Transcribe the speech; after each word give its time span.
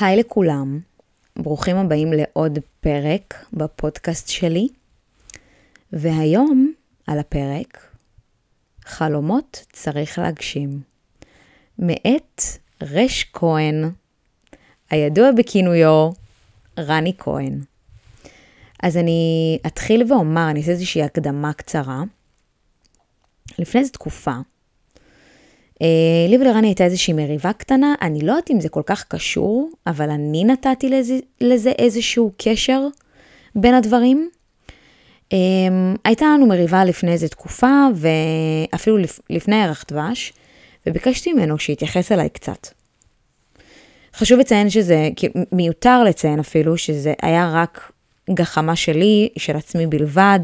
היי 0.00 0.16
לכולם, 0.16 0.80
ברוכים 1.36 1.76
הבאים 1.76 2.12
לעוד 2.12 2.58
פרק 2.80 3.44
בפודקאסט 3.52 4.28
שלי, 4.28 4.68
והיום 5.92 6.72
על 7.06 7.18
הפרק 7.18 7.90
חלומות 8.84 9.64
צריך 9.72 10.18
להגשים, 10.18 10.80
מאת 11.78 12.42
רש 12.82 13.30
כהן, 13.32 13.90
הידוע 14.90 15.32
בכינויו 15.32 16.10
רני 16.78 17.12
כהן. 17.18 17.60
אז 18.82 18.96
אני 18.96 19.58
אתחיל 19.66 20.12
ואומר, 20.12 20.50
אני 20.50 20.60
אעשה 20.60 20.70
איזושהי 20.70 21.02
הקדמה 21.02 21.52
קצרה. 21.52 22.02
לפני 23.58 23.80
איזו 23.80 23.92
תקופה, 23.92 24.34
לי 26.28 26.38
ולרני 26.40 26.66
הייתה 26.66 26.84
איזושהי 26.84 27.14
מריבה 27.14 27.52
קטנה, 27.52 27.94
אני 28.02 28.20
לא 28.20 28.32
יודעת 28.32 28.50
אם 28.50 28.60
זה 28.60 28.68
כל 28.68 28.82
כך 28.86 29.04
קשור, 29.08 29.70
אבל 29.86 30.10
אני 30.10 30.44
נתתי 30.44 30.88
לזה, 30.88 31.18
לזה 31.40 31.70
איזשהו 31.70 32.32
קשר 32.38 32.86
בין 33.54 33.74
הדברים. 33.74 34.30
אה, 35.32 35.38
הייתה 36.04 36.26
לנו 36.26 36.46
מריבה 36.46 36.84
לפני 36.84 37.12
איזו 37.12 37.28
תקופה, 37.28 37.86
ואפילו 37.94 38.98
לפני 39.30 39.62
ערך 39.62 39.84
דבש, 39.88 40.32
וביקשתי 40.86 41.32
ממנו 41.32 41.58
שיתייחס 41.58 42.12
אליי 42.12 42.28
קצת. 42.28 42.68
חשוב 44.14 44.38
לציין 44.38 44.70
שזה, 44.70 45.08
מיותר 45.52 46.04
לציין 46.04 46.40
אפילו, 46.40 46.78
שזה 46.78 47.14
היה 47.22 47.50
רק 47.54 47.92
גחמה 48.30 48.76
שלי, 48.76 49.28
של 49.38 49.56
עצמי 49.56 49.86
בלבד. 49.86 50.40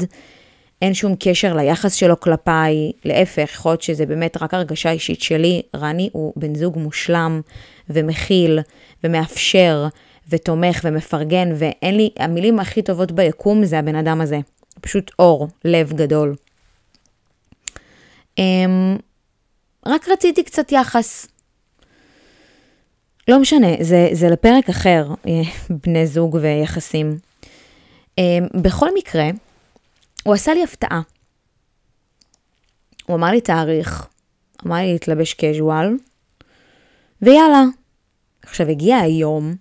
אין 0.81 0.93
שום 0.93 1.15
קשר 1.19 1.55
ליחס 1.55 1.93
שלו 1.93 2.19
כלפיי, 2.19 2.91
להפך, 3.05 3.49
יכול 3.53 3.71
להיות 3.71 3.81
שזה 3.81 4.05
באמת 4.05 4.41
רק 4.41 4.53
הרגשה 4.53 4.91
אישית 4.91 5.21
שלי. 5.21 5.61
רני 5.75 6.09
הוא 6.13 6.33
בן 6.35 6.55
זוג 6.55 6.77
מושלם 6.77 7.41
ומכיל 7.89 8.59
ומאפשר 9.03 9.87
ותומך 10.29 10.81
ומפרגן, 10.83 11.49
ואין 11.55 11.97
לי, 11.97 12.09
המילים 12.19 12.59
הכי 12.59 12.81
טובות 12.81 13.11
ביקום 13.11 13.65
זה 13.65 13.79
הבן 13.79 13.95
אדם 13.95 14.21
הזה. 14.21 14.39
פשוט 14.81 15.11
אור, 15.19 15.47
לב 15.65 15.93
גדול. 15.93 16.35
Um, 18.39 18.41
רק 19.85 20.09
רציתי 20.09 20.43
קצת 20.43 20.71
יחס. 20.71 21.27
לא 23.27 23.39
משנה, 23.39 23.67
זה, 23.79 24.09
זה 24.11 24.29
לפרק 24.29 24.69
אחר, 24.69 25.07
אה, 25.27 25.41
בני 25.69 26.07
זוג 26.07 26.37
ויחסים. 26.41 27.17
Um, 28.19 28.61
בכל 28.61 28.89
מקרה, 28.95 29.29
הוא 30.25 30.33
עשה 30.33 30.53
לי 30.53 30.63
הפתעה. 30.63 31.01
הוא 33.05 33.15
אמר 33.15 33.31
לי 33.31 33.41
תאריך, 33.41 34.07
אמר 34.65 34.75
לי 34.75 34.93
להתלבש 34.93 35.33
קז'ואל, 35.33 35.97
ויאללה. 37.21 37.63
עכשיו 38.43 38.69
הגיע 38.69 38.97
היום, 38.97 39.55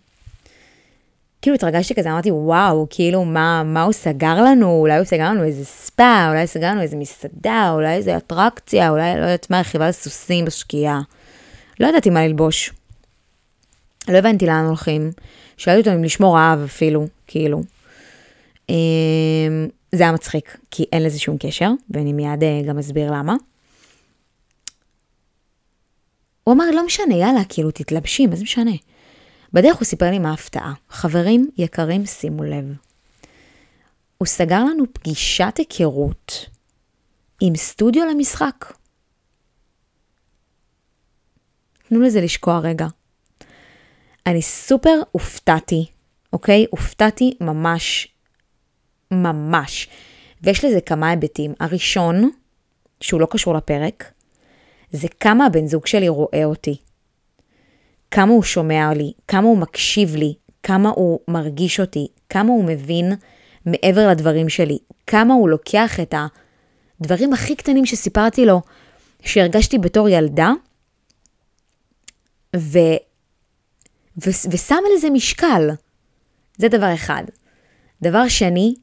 כאילו 1.43 1.55
התרגשתי 1.55 1.95
כזה, 1.95 2.13
אמרתי 2.13 2.31
וואו, 2.31 2.87
כאילו 2.91 3.25
מה, 3.25 3.63
מה 3.63 3.83
הוא 3.83 3.93
סגר 3.93 4.43
לנו, 4.45 4.81
אולי 4.81 4.97
הוא 4.97 5.05
סגר 5.05 5.31
לנו 5.31 5.45
איזה 5.45 5.65
ספא, 5.65 6.29
אולי 6.29 6.47
סגר 6.47 6.71
לנו 6.71 6.83
איזה 6.83 6.97
מסעדה, 6.97 7.71
אולי 7.75 7.95
איזה 7.95 8.17
אטרקציה, 8.17 8.91
אולי 8.91 9.17
לא 9.17 9.21
יודעת 9.21 9.51
מה, 9.51 9.61
רכיבה 9.61 9.89
לסוסים 9.89 10.45
בשקיעה. 10.45 11.01
לא 11.81 11.87
ידעתי 11.87 12.11
מה 12.11 12.27
ללבוש. 12.27 12.73
לא 14.09 14.19
הבנתי 14.19 14.47
לאן 14.47 14.65
הולכים. 14.65 15.11
שאלתי 15.57 15.81
אותו 15.81 15.99
אם 15.99 16.05
לשמור 16.05 16.39
אהב 16.39 16.63
אפילו, 16.63 17.07
כאילו. 17.27 17.63
זה 19.97 20.03
היה 20.03 20.13
מצחיק, 20.13 20.57
כי 20.71 20.85
אין 20.93 21.03
לזה 21.03 21.19
שום 21.19 21.37
קשר, 21.39 21.71
ואני 21.91 22.13
מיד 22.13 22.43
אה, 22.43 22.61
גם 22.69 22.79
אסביר 22.79 23.11
למה. 23.13 23.37
הוא 26.45 26.55
אמר, 26.55 26.65
לא 26.75 26.87
משנה, 26.87 27.15
יאללה, 27.15 27.45
כאילו, 27.49 27.71
תתלבשי, 27.71 28.27
מה 28.27 28.37
זה 28.37 28.43
משנה? 28.43 28.71
בדרך 29.53 29.77
הוא 29.77 29.85
סיפר 29.85 30.11
לי 30.11 30.19
מה 30.19 30.31
ההפתעה. 30.31 30.73
חברים 30.89 31.51
יקרים, 31.57 32.07
שימו 32.07 32.45
לב. 32.45 32.65
הוא 34.19 34.27
סגר 34.27 34.65
לנו 34.65 34.85
פגישת 34.93 35.55
היכרות 35.59 36.47
עם 37.41 37.57
סטודיו 37.57 38.05
למשחק. 38.11 38.73
תנו 41.89 42.01
לזה 42.01 42.21
לשקוע 42.21 42.59
רגע. 42.59 42.87
אני 44.27 44.43
סופר 44.43 45.03
הופתעתי, 45.13 45.87
אוקיי? 46.33 46.67
הופתעתי 46.71 47.37
ממש 47.41 48.14
ממש. 49.11 49.89
ויש 50.43 50.65
לזה 50.65 50.81
כמה 50.81 51.11
היבטים. 51.11 51.55
הראשון, 51.61 52.31
שהוא 53.01 53.21
לא 53.21 53.27
קשור 53.31 53.55
לפרק, 53.55 54.13
זה 54.91 55.09
כמה 55.21 55.47
הבן 55.47 55.67
זוג 55.67 55.87
שלי 55.87 56.09
רואה 56.09 56.45
אותי. 56.45 56.77
כמה 58.11 58.33
הוא 58.33 58.43
שומע 58.43 58.95
לי, 58.95 59.13
כמה 59.29 59.47
הוא 59.49 59.59
מקשיב 59.59 60.17
לי, 60.17 60.35
כמה 60.63 60.91
הוא 60.91 61.21
מרגיש 61.29 61.81
אותי, 61.81 62.07
כמה 62.29 62.49
הוא 62.49 62.65
מבין 62.65 63.13
מעבר 63.67 64.09
לדברים 64.09 64.49
שלי, 64.49 64.79
כמה 65.07 65.35
הוא 65.35 65.49
לוקח 65.49 66.01
את 66.01 66.15
הדברים 67.01 67.33
הכי 67.33 67.57
קטנים 67.57 67.87
שסיפרתי 67.87 68.47
לו, 68.47 68.61
שהרגשתי 69.23 69.79
בתור 69.79 70.09
ילדה, 70.09 70.53
ו... 72.57 72.79
ו... 74.25 74.31
ושם 74.51 74.79
על 74.93 74.99
זה 75.01 75.11
משקל. 75.11 75.71
זה 76.59 76.69
דבר 76.69 76.95
אחד. 76.95 77.25
דבר 78.03 78.29
שני, 78.29 78.75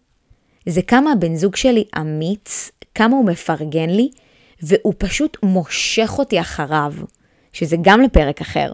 זה 0.69 0.81
כמה 0.81 1.11
הבן 1.11 1.35
זוג 1.35 1.55
שלי 1.55 1.83
אמיץ, 1.97 2.71
כמה 2.95 3.15
הוא 3.15 3.25
מפרגן 3.25 3.89
לי, 3.89 4.09
והוא 4.61 4.93
פשוט 4.97 5.37
מושך 5.43 6.11
אותי 6.19 6.41
אחריו, 6.41 6.93
שזה 7.53 7.75
גם 7.81 8.01
לפרק 8.01 8.41
אחר. 8.41 8.71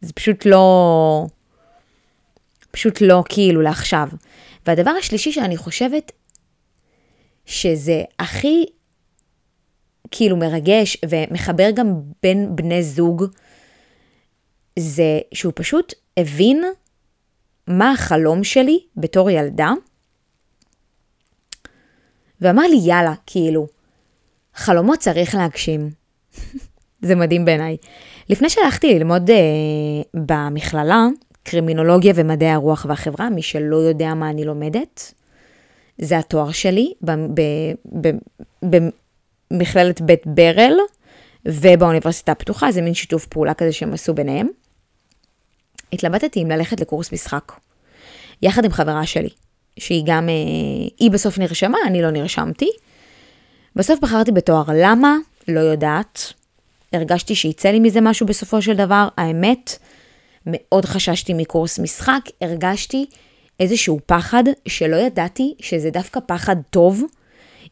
זה 0.00 0.12
פשוט 0.12 0.46
לא... 0.46 1.26
פשוט 2.70 3.00
לא 3.00 3.22
כאילו 3.28 3.62
לעכשיו. 3.62 4.08
והדבר 4.66 4.90
השלישי 4.90 5.32
שאני 5.32 5.56
חושבת 5.56 6.12
שזה 7.46 8.02
הכי 8.18 8.64
כאילו 10.10 10.36
מרגש 10.36 10.96
ומחבר 11.08 11.70
גם 11.74 12.00
בין 12.22 12.56
בני 12.56 12.82
זוג, 12.82 13.24
זה 14.78 15.20
שהוא 15.34 15.52
פשוט 15.56 15.94
הבין 16.16 16.64
מה 17.66 17.92
החלום 17.92 18.44
שלי 18.44 18.78
בתור 18.96 19.30
ילדה, 19.30 19.70
ואמר 22.40 22.62
לי, 22.62 22.76
יאללה, 22.82 23.14
כאילו, 23.26 23.66
חלומות 24.54 24.98
צריך 24.98 25.34
להגשים. 25.34 25.90
זה 27.06 27.14
מדהים 27.14 27.44
בעיניי. 27.44 27.76
לפני 28.28 28.50
שהלכתי 28.50 28.94
ללמוד 28.94 29.30
אה, 29.30 29.36
במכללה, 30.14 31.06
קרימינולוגיה 31.42 32.12
ומדעי 32.16 32.50
הרוח 32.50 32.86
והחברה, 32.88 33.30
מי 33.30 33.42
שלא 33.42 33.76
יודע 33.76 34.14
מה 34.14 34.30
אני 34.30 34.44
לומדת, 34.44 35.14
זה 35.98 36.18
התואר 36.18 36.52
שלי 36.52 36.92
במכללת 39.50 40.00
בית 40.00 40.26
ברל 40.26 40.76
ובאוניברסיטה 41.46 42.32
הפתוחה, 42.32 42.72
זה 42.72 42.82
מין 42.82 42.94
שיתוף 42.94 43.26
פעולה 43.26 43.54
כזה 43.54 43.72
שהם 43.72 43.94
עשו 43.94 44.14
ביניהם. 44.14 44.48
התלבטתי 45.92 46.42
אם 46.42 46.50
ללכת 46.50 46.80
לקורס 46.80 47.12
משחק, 47.12 47.52
יחד 48.42 48.64
עם 48.64 48.70
חברה 48.70 49.06
שלי. 49.06 49.28
שהיא 49.78 50.02
גם, 50.06 50.28
אה, 50.28 50.34
היא 50.98 51.10
בסוף 51.10 51.38
נרשמה, 51.38 51.78
אני 51.86 52.02
לא 52.02 52.10
נרשמתי. 52.10 52.70
בסוף 53.76 54.00
בחרתי 54.00 54.32
בתואר. 54.32 54.64
למה? 54.74 55.16
לא 55.48 55.60
יודעת. 55.60 56.32
הרגשתי 56.92 57.34
שיצא 57.34 57.68
לי 57.68 57.80
מזה 57.80 58.00
משהו 58.00 58.26
בסופו 58.26 58.62
של 58.62 58.76
דבר. 58.76 59.08
האמת, 59.16 59.78
מאוד 60.46 60.84
חששתי 60.84 61.34
מקורס 61.34 61.78
משחק, 61.78 62.20
הרגשתי 62.40 63.06
איזשהו 63.60 64.00
פחד 64.06 64.44
שלא 64.68 64.96
ידעתי 64.96 65.54
שזה 65.60 65.90
דווקא 65.90 66.20
פחד 66.26 66.56
טוב. 66.70 67.02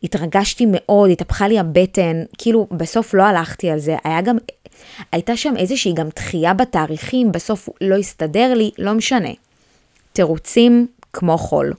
התרגשתי 0.03 0.67
מאוד, 0.69 1.11
התהפכה 1.11 1.49
לי 1.49 1.59
הבטן, 1.59 2.23
כאילו 2.39 2.67
בסוף 2.71 3.15
לא 3.15 3.23
הלכתי 3.23 3.71
על 3.71 3.79
זה, 3.79 3.97
היה 4.05 4.21
גם, 4.21 4.37
הייתה 5.13 5.37
שם 5.37 5.57
איזושהי 5.57 5.93
גם 5.93 6.09
דחייה 6.17 6.55
בתאריכים, 6.55 7.33
בסוף 7.33 7.69
לא 7.81 7.97
הסתדר 7.97 8.55
לי, 8.55 8.71
לא 8.79 8.93
משנה. 8.93 9.31
תירוצים 10.13 10.87
כמו 11.13 11.39
חול. 11.39 11.73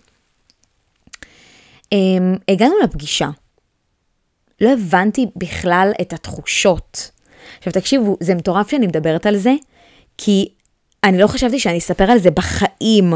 Um, 1.94 2.40
הגענו 2.50 2.74
לפגישה. 2.84 3.30
לא 4.62 4.70
הבנתי 4.74 5.26
בכלל 5.36 5.92
את 6.02 6.14
התחושות. 6.14 7.12
עכשיו 7.58 7.74
תקשיבו, 7.74 8.18
זה 8.20 8.36
מטורף 8.36 8.72
שאני 8.72 8.88
מדברת 8.88 9.26
על 9.26 9.38
זה, 9.38 9.54
כי 10.18 10.50
אני 11.04 11.18
לא 11.18 11.28
חשבתי 11.28 11.60
שאני 11.60 11.78
אספר 11.78 12.12
על 12.12 12.20
זה 12.20 12.32
בחיים. 12.32 13.14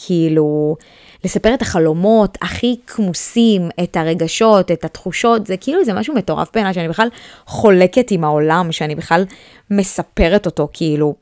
כאילו, 0.00 0.76
לספר 1.24 1.54
את 1.54 1.62
החלומות 1.62 2.38
הכי 2.42 2.76
כמוסים, 2.86 3.68
את 3.82 3.96
הרגשות, 3.96 4.70
את 4.70 4.84
התחושות, 4.84 5.46
זה 5.46 5.56
כאילו 5.56 5.84
זה 5.84 5.92
משהו 5.92 6.14
מטורף 6.14 6.48
בעיניי, 6.54 6.74
שאני 6.74 6.88
בכלל 6.88 7.08
חולקת 7.46 8.10
עם 8.10 8.24
העולם, 8.24 8.72
שאני 8.72 8.94
בכלל 8.94 9.24
מספרת 9.70 10.46
אותו, 10.46 10.68
כאילו, 10.72 11.14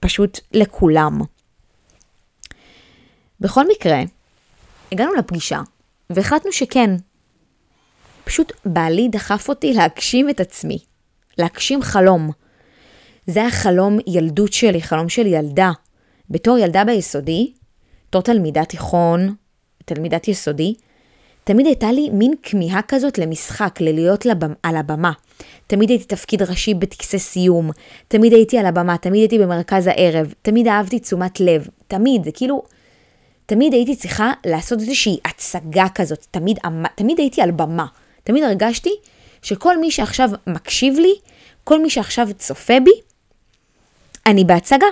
פשוט 0.00 0.40
לכולם. 0.52 1.20
בכל 3.40 3.64
מקרה, 3.68 4.00
הגענו 4.92 5.14
לפגישה, 5.14 5.60
והחלטנו 6.10 6.52
שכן. 6.52 6.90
פשוט 8.24 8.52
בעלי 8.64 9.08
דחף 9.08 9.48
אותי 9.48 9.72
להגשים 9.72 10.30
את 10.30 10.40
עצמי, 10.40 10.78
להגשים 11.38 11.82
חלום. 11.82 12.30
זה 13.26 13.40
היה 13.40 13.50
חלום 13.50 13.98
ילדות 14.06 14.52
שלי, 14.52 14.82
חלום 14.82 15.08
של 15.08 15.26
ילדה. 15.26 15.70
בתור 16.30 16.58
ילדה 16.58 16.84
ביסודי, 16.84 17.52
בתור 18.08 18.22
תלמידת 18.22 18.68
תיכון, 18.68 19.34
תלמידת 19.84 20.28
יסודי, 20.28 20.74
תמיד 21.44 21.66
הייתה 21.66 21.92
לי 21.92 22.10
מין 22.10 22.34
כמיהה 22.42 22.80
כזאת 22.88 23.18
למשחק, 23.18 23.80
ללהיות 23.80 24.26
לבמ, 24.26 24.52
על 24.62 24.76
הבמה. 24.76 25.12
תמיד 25.66 25.90
הייתי 25.90 26.04
תפקיד 26.04 26.42
ראשי 26.42 26.74
בטקסי 26.74 27.18
סיום, 27.18 27.70
תמיד 28.08 28.32
הייתי 28.32 28.58
על 28.58 28.66
הבמה, 28.66 28.98
תמיד 28.98 29.20
הייתי 29.20 29.38
במרכז 29.38 29.86
הערב, 29.86 30.34
תמיד 30.42 30.68
אהבתי 30.68 30.98
תשומת 30.98 31.40
לב, 31.40 31.68
תמיד, 31.88 32.24
זה 32.24 32.32
כאילו, 32.32 32.62
תמיד 33.50 33.72
הייתי 33.72 33.96
צריכה 33.96 34.32
לעשות 34.46 34.80
איזושהי 34.80 35.18
הצגה 35.24 35.86
כזאת, 35.94 36.26
תמיד, 36.30 36.58
תמיד 36.94 37.18
הייתי 37.18 37.42
על 37.42 37.50
במה. 37.50 37.86
תמיד 38.24 38.44
הרגשתי 38.44 38.90
שכל 39.42 39.80
מי 39.80 39.90
שעכשיו 39.90 40.30
מקשיב 40.46 40.98
לי, 40.98 41.14
כל 41.64 41.82
מי 41.82 41.90
שעכשיו 41.90 42.28
צופה 42.38 42.80
בי, 42.84 42.90
אני 44.26 44.44
בהצגה. 44.44 44.86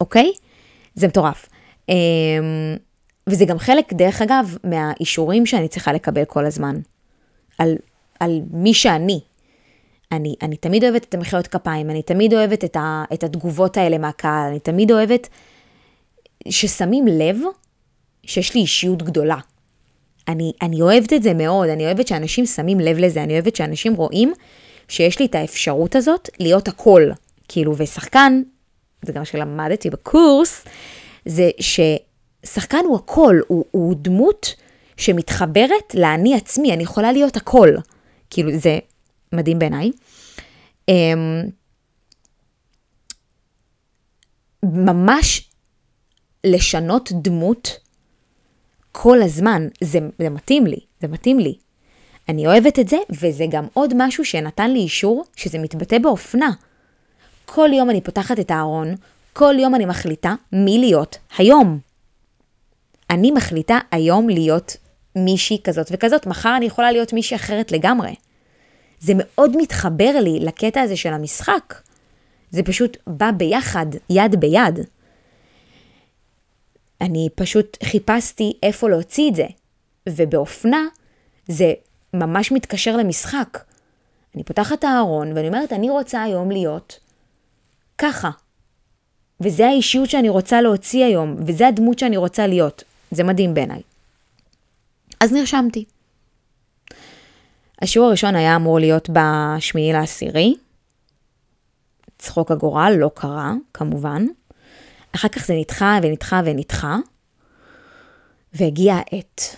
אוקיי? 0.00 0.32
זה 0.94 1.08
מטורף. 1.08 1.48
אמ, 1.88 1.94
וזה 3.26 3.44
גם 3.44 3.58
חלק, 3.58 3.92
דרך 3.92 4.22
אגב, 4.22 4.56
מהאישורים 4.64 5.46
שאני 5.46 5.68
צריכה 5.68 5.92
לקבל 5.92 6.24
כל 6.24 6.46
הזמן. 6.46 6.76
על, 7.58 7.76
על 8.20 8.40
מי 8.50 8.74
שאני. 8.74 9.20
אני, 10.12 10.34
אני 10.42 10.56
תמיד 10.56 10.84
אוהבת 10.84 11.04
את 11.04 11.14
המחיאות 11.14 11.46
כפיים, 11.46 11.90
אני 11.90 12.02
תמיד 12.02 12.34
אוהבת 12.34 12.64
את, 12.64 12.76
ה, 12.76 13.04
את 13.12 13.24
התגובות 13.24 13.76
האלה 13.76 13.98
מהקהל, 13.98 14.48
אני 14.48 14.60
תמיד 14.60 14.92
אוהבת 14.92 15.28
ששמים 16.48 17.06
לב 17.06 17.36
שיש 18.26 18.54
לי 18.54 18.60
אישיות 18.60 19.02
גדולה. 19.02 19.36
אני, 20.28 20.52
אני 20.62 20.82
אוהבת 20.82 21.12
את 21.12 21.22
זה 21.22 21.34
מאוד, 21.34 21.68
אני 21.68 21.86
אוהבת 21.86 22.06
שאנשים 22.06 22.46
שמים 22.46 22.80
לב 22.80 22.98
לזה, 22.98 23.22
אני 23.22 23.32
אוהבת 23.32 23.56
שאנשים 23.56 23.94
רואים 23.94 24.32
שיש 24.88 25.18
לי 25.18 25.26
את 25.26 25.34
האפשרות 25.34 25.96
הזאת 25.96 26.28
להיות 26.38 26.68
הכל. 26.68 27.02
כאילו, 27.48 27.74
ושחקן, 27.76 28.42
זה 29.04 29.12
גם 29.12 29.18
מה 29.18 29.24
שלמדתי 29.24 29.90
בקורס, 29.90 30.64
זה 31.26 31.50
ששחקן 31.60 32.84
הוא 32.84 32.96
הכל, 32.96 33.40
הוא, 33.48 33.64
הוא 33.70 33.94
דמות 33.98 34.54
שמתחברת 34.96 35.94
לאני 35.94 36.34
עצמי, 36.34 36.72
אני 36.72 36.82
יכולה 36.82 37.12
להיות 37.12 37.36
הכל. 37.36 37.68
כאילו, 38.30 38.50
זה 38.58 38.78
מדהים 39.32 39.58
בעיניי. 39.58 39.90
אמ, 40.88 41.42
ממש 44.62 45.51
לשנות 46.44 47.12
דמות 47.12 47.78
כל 48.92 49.22
הזמן, 49.22 49.68
זה, 49.80 49.98
זה 50.18 50.30
מתאים 50.30 50.66
לי, 50.66 50.78
זה 51.00 51.08
מתאים 51.08 51.38
לי. 51.38 51.54
אני 52.28 52.46
אוהבת 52.46 52.78
את 52.78 52.88
זה, 52.88 52.96
וזה 53.10 53.44
גם 53.50 53.66
עוד 53.72 53.94
משהו 53.96 54.24
שנתן 54.24 54.70
לי 54.70 54.78
אישור 54.78 55.24
שזה 55.36 55.58
מתבטא 55.58 55.98
באופנה. 55.98 56.50
כל 57.44 57.68
יום 57.72 57.90
אני 57.90 58.00
פותחת 58.00 58.40
את 58.40 58.50
הארון, 58.50 58.94
כל 59.32 59.54
יום 59.58 59.74
אני 59.74 59.84
מחליטה 59.84 60.34
מי 60.52 60.78
להיות 60.78 61.18
היום. 61.38 61.78
אני 63.10 63.30
מחליטה 63.30 63.78
היום 63.90 64.28
להיות 64.28 64.76
מישהי 65.16 65.58
כזאת 65.64 65.86
וכזאת, 65.90 66.26
מחר 66.26 66.56
אני 66.56 66.66
יכולה 66.66 66.92
להיות 66.92 67.12
מישהי 67.12 67.36
אחרת 67.36 67.72
לגמרי. 67.72 68.14
זה 69.00 69.12
מאוד 69.16 69.56
מתחבר 69.56 70.20
לי 70.20 70.38
לקטע 70.40 70.80
הזה 70.80 70.96
של 70.96 71.12
המשחק. 71.12 71.74
זה 72.50 72.62
פשוט 72.62 72.96
בא 73.06 73.30
ביחד, 73.30 73.86
יד 74.10 74.40
ביד. 74.40 74.78
אני 77.02 77.28
פשוט 77.34 77.76
חיפשתי 77.84 78.52
איפה 78.62 78.88
להוציא 78.88 79.30
את 79.30 79.34
זה, 79.34 79.46
ובאופנה 80.08 80.86
זה 81.48 81.72
ממש 82.14 82.52
מתקשר 82.52 82.96
למשחק. 82.96 83.58
אני 84.34 84.44
פותחת 84.44 84.78
את 84.78 84.84
הארון 84.84 85.32
ואני 85.32 85.48
אומרת, 85.48 85.72
אני 85.72 85.90
רוצה 85.90 86.22
היום 86.22 86.50
להיות 86.50 87.00
ככה. 87.98 88.30
וזה 89.40 89.66
האישיות 89.66 90.10
שאני 90.10 90.28
רוצה 90.28 90.60
להוציא 90.60 91.04
היום, 91.04 91.36
וזה 91.46 91.68
הדמות 91.68 91.98
שאני 91.98 92.16
רוצה 92.16 92.46
להיות. 92.46 92.84
זה 93.10 93.24
מדהים 93.24 93.54
בעיניי. 93.54 93.82
אז 95.20 95.32
נרשמתי. 95.32 95.84
השיעור 97.82 98.08
הראשון 98.08 98.36
היה 98.36 98.56
אמור 98.56 98.78
להיות 98.78 99.10
בשמיעי 99.12 99.92
לעשירי. 99.92 100.54
צחוק 102.18 102.50
הגורל 102.50 102.92
לא 102.98 103.10
קרה, 103.14 103.52
כמובן. 103.74 104.26
אחר 105.14 105.28
כך 105.28 105.46
זה 105.46 105.54
נדחה 105.54 105.98
ונדחה 106.02 106.40
ונדחה, 106.44 106.96
והגיעה 108.54 108.98
העת. 108.98 109.56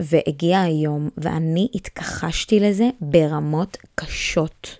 והגיע 0.00 0.60
היום, 0.60 1.08
ואני 1.18 1.68
התכחשתי 1.74 2.60
לזה 2.60 2.90
ברמות 3.00 3.76
קשות. 3.94 4.78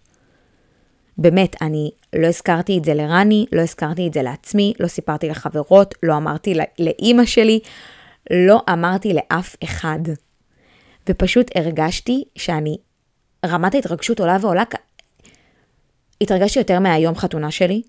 באמת, 1.19 1.63
אני 1.63 1.91
לא 2.17 2.27
הזכרתי 2.27 2.79
את 2.79 2.85
זה 2.85 2.95
לרני, 2.95 3.47
לא 3.53 3.61
הזכרתי 3.61 4.09
את 4.09 4.15
זה 4.15 4.23
לעצמי, 4.23 4.73
לא 4.81 4.89
סיפרתי 4.89 5.29
לחברות, 5.29 5.95
לא 6.03 6.17
אמרתי 6.17 6.55
לאימא 6.79 7.25
שלי, 7.25 7.61
לא 8.31 8.61
אמרתי 8.73 9.13
לאף 9.15 9.57
אחד. 9.65 9.99
ופשוט 11.09 11.51
הרגשתי 11.55 12.25
שאני, 12.37 12.77
רמת 13.47 13.75
ההתרגשות 13.75 14.21
עולה 14.21 14.37
ועולה, 14.41 14.63
התרגשתי 16.21 16.59
יותר 16.59 16.79
מהיום 16.79 17.15
חתונה 17.15 17.51
שלי, 17.51 17.83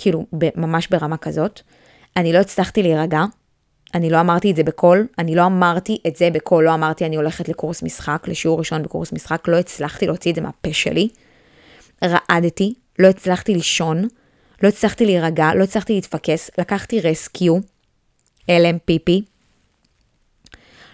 כאילו 0.00 0.26
ממש 0.56 0.88
ברמה 0.88 1.16
כזאת. 1.16 1.60
אני 2.16 2.32
לא 2.32 2.38
הצלחתי 2.38 2.82
להירגע, 2.82 3.22
אני 3.94 4.10
לא 4.10 4.20
אמרתי 4.20 4.50
את 4.50 4.56
זה 4.56 4.62
בקול, 4.62 5.06
אני 5.18 5.34
לא 5.34 5.46
אמרתי 5.46 5.98
את 6.06 6.16
זה 6.16 6.30
בקול, 6.30 6.64
לא 6.64 6.74
אמרתי 6.74 7.06
אני 7.06 7.16
הולכת 7.16 7.48
לקורס 7.48 7.82
משחק, 7.82 8.24
לשיעור 8.28 8.58
ראשון 8.58 8.82
בקורס 8.82 9.12
משחק, 9.12 9.48
לא 9.48 9.58
הצלחתי 9.58 10.06
להוציא 10.06 10.30
את 10.30 10.36
זה 10.36 10.42
מהפה 10.42 10.72
שלי. 10.72 11.08
רעדתי, 12.04 12.74
לא 12.98 13.08
הצלחתי 13.08 13.54
לישון, 13.54 14.08
לא 14.62 14.68
הצלחתי 14.68 15.06
להירגע, 15.06 15.54
לא 15.54 15.64
הצלחתי 15.64 15.92
להתפקס, 15.92 16.50
לקחתי 16.58 17.00
רסקיו, 17.00 17.56
פיפי. 18.84 19.22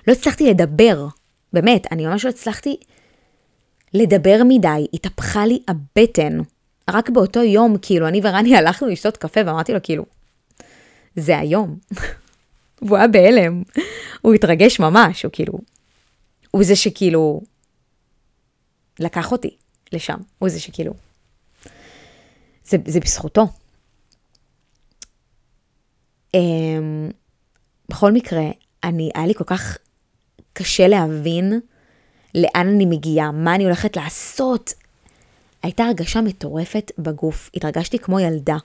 לא 0.06 0.12
הצלחתי 0.12 0.50
לדבר, 0.50 1.06
באמת, 1.52 1.86
אני 1.92 2.06
ממש 2.06 2.24
לא 2.24 2.30
הצלחתי 2.30 2.76
לדבר 3.94 4.42
מדי, 4.48 4.86
התהפכה 4.94 5.46
לי 5.46 5.58
הבטן. 5.68 6.38
רק 6.90 7.10
באותו 7.10 7.42
יום, 7.42 7.76
כאילו, 7.82 8.08
אני 8.08 8.20
ורני 8.24 8.56
הלכנו 8.56 8.88
לשתות 8.88 9.16
קפה 9.16 9.40
ואמרתי 9.46 9.72
לו, 9.72 9.78
כאילו, 9.82 10.04
זה 11.16 11.38
היום. 11.38 11.78
והוא 12.82 12.96
היה 12.96 13.08
בהלם, 13.08 13.62
הוא 14.20 14.34
התרגש 14.34 14.80
ממש, 14.80 15.22
הוא 15.22 15.32
כאילו, 15.32 15.52
הוא 16.50 16.64
זה 16.64 16.76
שכאילו 16.76 17.40
לקח 19.00 19.32
אותי 19.32 19.56
לשם, 19.92 20.16
הוא 20.38 20.48
זה 20.48 20.60
שכאילו, 20.60 20.94
זה, 22.64 22.76
זה 22.86 23.00
בזכותו. 23.00 23.46
Um, 26.36 26.38
בכל 27.88 28.12
מקרה, 28.12 28.44
אני, 28.84 29.10
היה 29.14 29.26
לי 29.26 29.34
כל 29.34 29.44
כך 29.44 29.78
קשה 30.52 30.88
להבין 30.88 31.60
לאן 32.34 32.68
אני 32.68 32.86
מגיעה, 32.86 33.30
מה 33.30 33.54
אני 33.54 33.64
הולכת 33.64 33.96
לעשות. 33.96 34.74
הייתה 35.66 35.84
הרגשה 35.84 36.20
מטורפת 36.20 36.92
בגוף, 36.98 37.50
התרגשתי 37.54 37.98
כמו 37.98 38.20
ילדה. 38.20 38.56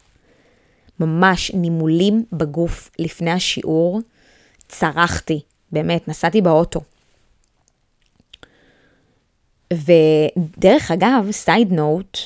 ממש 0.99 1.51
נימולים 1.51 2.25
בגוף 2.33 2.91
לפני 2.99 3.31
השיעור, 3.31 4.01
צרחתי, 4.67 5.41
באמת, 5.71 6.07
נסעתי 6.07 6.41
באוטו. 6.41 6.81
ודרך 9.73 10.91
אגב, 10.91 11.27
סייד 11.31 11.73
נוט, 11.73 12.17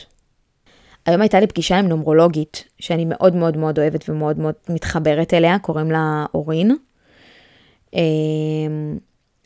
היום 1.05 1.21
הייתה 1.21 1.39
לי 1.39 1.47
פגישה 1.47 1.79
עם 1.79 1.87
נומרולוגית, 1.87 2.63
שאני 2.79 3.05
מאוד 3.05 3.35
מאוד 3.35 3.57
מאוד 3.57 3.79
אוהבת 3.79 4.09
ומאוד 4.09 4.39
מאוד 4.39 4.55
מתחברת 4.69 5.33
אליה, 5.33 5.59
קוראים 5.59 5.91
לה 5.91 6.25
אורין. 6.33 6.75
אמ, 7.93 8.97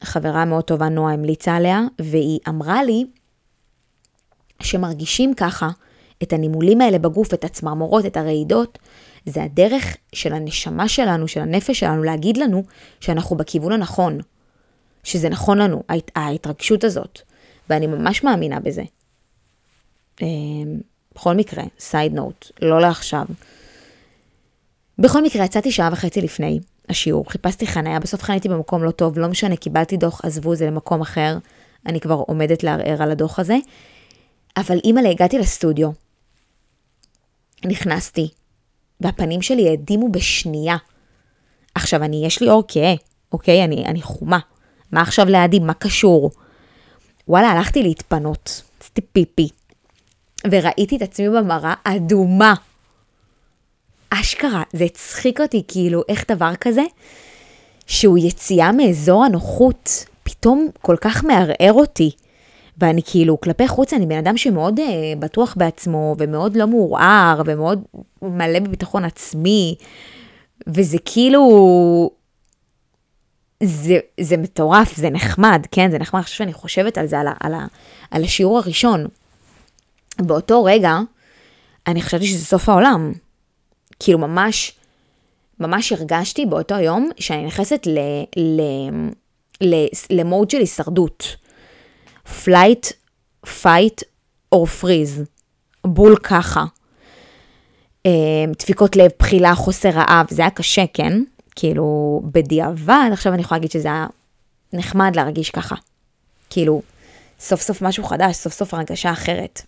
חברה 0.04 0.46
מאוד 0.46 0.64
טובה, 0.64 0.90
נועה, 0.90 1.14
המליצה 1.14 1.56
עליה, 1.56 1.82
והיא 2.00 2.40
אמרה 2.48 2.84
לי 2.84 3.06
שמרגישים 4.64 5.34
ככה 5.34 5.70
את 6.24 6.34
הנימולים 6.34 6.82
האלה 6.82 7.00
בגוף, 7.00 7.34
את 7.34 7.44
הצמרמורות, 7.44 8.06
את 8.06 8.18
הרעידות, 8.18 8.80
זה 9.26 9.44
הדרך 9.44 9.98
של 10.14 10.34
הנשמה 10.34 10.88
שלנו, 10.88 11.28
של 11.28 11.42
הנפש 11.42 11.80
שלנו, 11.80 12.04
להגיד 12.04 12.38
לנו 12.38 12.64
שאנחנו 13.00 13.36
בכיוון 13.36 13.72
הנכון, 13.72 14.20
שזה 15.04 15.30
נכון 15.30 15.58
לנו, 15.58 15.84
ההת, 15.90 16.12
ההתרגשות 16.16 16.84
הזאת, 16.84 17.22
ואני 17.70 17.88
ממש 17.88 18.24
מאמינה 18.24 18.60
בזה. 18.60 18.84
אמ, 20.22 20.80
בכל 21.16 21.34
מקרה, 21.34 21.64
סייד 21.80 22.14
נוט, 22.14 22.52
לא 22.62 22.82
לעכשיו. 22.82 23.26
בכל 25.00 25.24
מקרה, 25.24 25.46
יצאתי 25.46 25.72
שעה 25.72 25.90
וחצי 25.92 26.22
לפני 26.22 26.60
השיעור, 26.90 27.32
חיפשתי 27.32 27.68
חניה, 27.68 28.00
בסוף 28.00 28.24
חניתי 28.24 28.50
במקום 28.50 28.84
לא 28.84 28.92
טוב, 28.92 29.20
לא 29.20 29.28
משנה, 29.28 29.56
קיבלתי 29.56 29.98
דוח, 29.98 30.26
עזבו, 30.26 30.56
זה 30.56 30.68
למקום 30.68 31.02
אחר, 31.02 31.38
אני 31.86 32.00
כבר 32.00 32.16
עומדת 32.16 32.64
לערער 32.64 33.04
על 33.04 33.12
הדוח 33.12 33.40
הזה. 33.40 33.58
אבל 34.58 34.80
אימא'לה, 34.84 35.10
הגעתי 35.10 35.40
לסטודיו, 35.40 35.92
נכנסתי, 37.66 38.30
והפנים 39.02 39.42
שלי 39.42 39.70
העדימו 39.70 40.12
בשנייה. 40.12 40.78
עכשיו, 41.76 42.04
אני, 42.04 42.26
יש 42.26 42.42
לי 42.42 42.50
אור 42.50 42.64
כהה, 42.68 42.94
אוקיי? 43.32 43.64
אני, 43.64 43.86
אני 43.86 44.02
חומה. 44.02 44.40
מה 44.92 45.02
עכשיו 45.02 45.26
להעדים? 45.26 45.68
מה 45.68 45.74
קשור? 45.74 46.32
וואלה, 47.28 47.48
הלכתי 47.48 47.84
להתפנות, 47.84 48.62
עשיתי 48.82 49.02
פיפי, 49.02 49.50
וראיתי 50.52 50.98
את 50.98 51.02
עצמי 51.02 51.30
במראה 51.30 51.74
אדומה. 51.84 52.54
אשכרה, 54.10 54.64
זה 54.74 54.84
הצחיק 54.84 55.42
אותי, 55.42 55.64
כאילו, 55.68 56.02
איך 56.10 56.26
דבר 56.32 56.56
כזה, 56.56 56.84
שהוא 57.88 58.18
יציאה 58.18 58.72
מאזור 58.72 59.26
הנוחות, 59.26 60.06
פתאום 60.24 60.68
כל 60.82 60.96
כך 61.02 61.24
מערער 61.24 61.74
אותי. 61.74 62.12
ואני 62.80 63.02
כאילו, 63.06 63.40
כלפי 63.40 63.68
חוץ, 63.68 63.94
אני 63.94 64.06
בן 64.06 64.18
אדם 64.18 64.38
שמאוד 64.38 64.80
uh, 64.80 64.84
בטוח 65.20 65.56
בעצמו, 65.58 66.16
ומאוד 66.18 66.58
לא 66.58 66.68
מעורער, 66.68 67.42
ומאוד 67.46 67.84
מלא 68.22 68.60
בביטחון 68.60 69.06
עצמי, 69.06 69.76
וזה 70.68 70.98
כאילו, 71.06 72.12
זה, 73.64 74.00
זה 74.20 74.38
מטורף, 74.38 74.96
זה 74.96 75.10
נחמד, 75.10 75.66
כן, 75.72 75.92
זה 75.92 75.98
נחמד, 75.98 76.20
עכשיו 76.20 76.36
שאני 76.36 76.54
חושבת 76.54 76.98
על 76.98 77.08
זה, 77.08 77.20
על, 77.20 77.28
ה, 77.28 77.34
על, 77.40 77.54
ה, 77.54 77.66
על 78.12 78.24
השיעור 78.24 78.58
הראשון. 78.58 79.06
באותו 80.20 80.64
רגע, 80.64 80.98
אני 81.88 82.02
חשבתי 82.02 82.28
שזה 82.28 82.46
סוף 82.46 82.70
העולם. 82.70 83.12
כאילו 84.00 84.20
ממש, 84.20 84.74
ממש 85.60 85.92
הרגשתי 85.92 86.46
באותו 86.46 86.76
יום 86.76 87.10
שאני 87.20 87.46
נכנסת 87.46 87.88
למוד 90.10 90.50
של 90.50 90.58
הישרדות. 90.58 91.36
Flight, 92.30 92.94
fight 93.46 94.04
or 94.56 94.68
freeze. 94.82 95.24
בול 95.88 96.16
ככה. 96.16 96.64
אמ, 98.06 98.52
דפיקות 98.60 98.96
לב, 98.96 99.12
בחילה, 99.20 99.56
חוסר 99.56 99.90
רעב, 99.90 100.26
זה 100.30 100.42
היה 100.42 100.52
קשה, 100.52 100.84
כן? 100.94 101.14
כאילו, 101.56 102.22
בדיעבד, 102.26 103.10
עכשיו 103.12 103.34
אני 103.34 103.42
יכולה 103.42 103.60
להגיד 103.60 103.72
שזה 103.72 103.88
היה 103.88 104.08
נחמד 104.74 105.16
להרגיש 105.16 105.50
ככה. 105.50 105.76
כאילו, 106.50 106.82
סוף 107.40 107.62
סוף 107.62 107.82
משהו 107.82 108.04
חדש, 108.04 108.36
סוף 108.36 108.54
סוף 108.54 108.74
הרגשה 108.74 109.12
אחרת. 109.12 109.62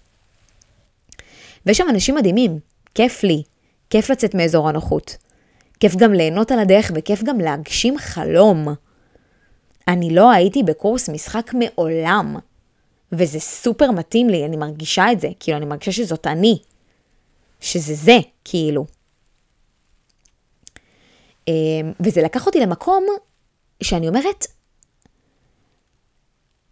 ויש 1.66 1.78
שם 1.78 1.90
אנשים 1.90 2.16
מדהימים, 2.16 2.60
כיף 2.96 3.24
לי, 3.24 3.44
כיף 3.90 4.10
לצאת 4.10 4.36
מאזור 4.36 4.70
הנוחות. 4.70 5.18
כיף 5.80 5.96
גם 5.96 6.14
ליהנות 6.14 6.52
על 6.52 6.60
הדרך 6.60 6.92
וכיף 6.96 7.24
גם 7.24 7.40
להגשים 7.40 7.98
חלום. 7.98 8.68
אני 9.88 10.16
לא 10.16 10.32
הייתי 10.32 10.64
בקורס 10.64 11.10
משחק 11.10 11.52
מעולם, 11.54 12.36
וזה 13.12 13.40
סופר 13.40 13.92
מתאים 13.92 14.30
לי, 14.30 14.46
אני 14.46 14.58
מרגישה 14.58 15.12
את 15.12 15.20
זה, 15.20 15.28
כאילו 15.40 15.58
אני 15.58 15.66
מרגישה 15.66 15.92
שזאת 15.92 16.28
אני, 16.28 16.60
שזה 17.60 17.96
זה, 17.96 18.18
כאילו. 18.46 18.86
אמ, 21.48 21.92
וזה 22.00 22.22
לקח 22.22 22.46
אותי 22.46 22.60
למקום 22.60 23.06
שאני 23.84 24.08
אומרת, 24.08 24.48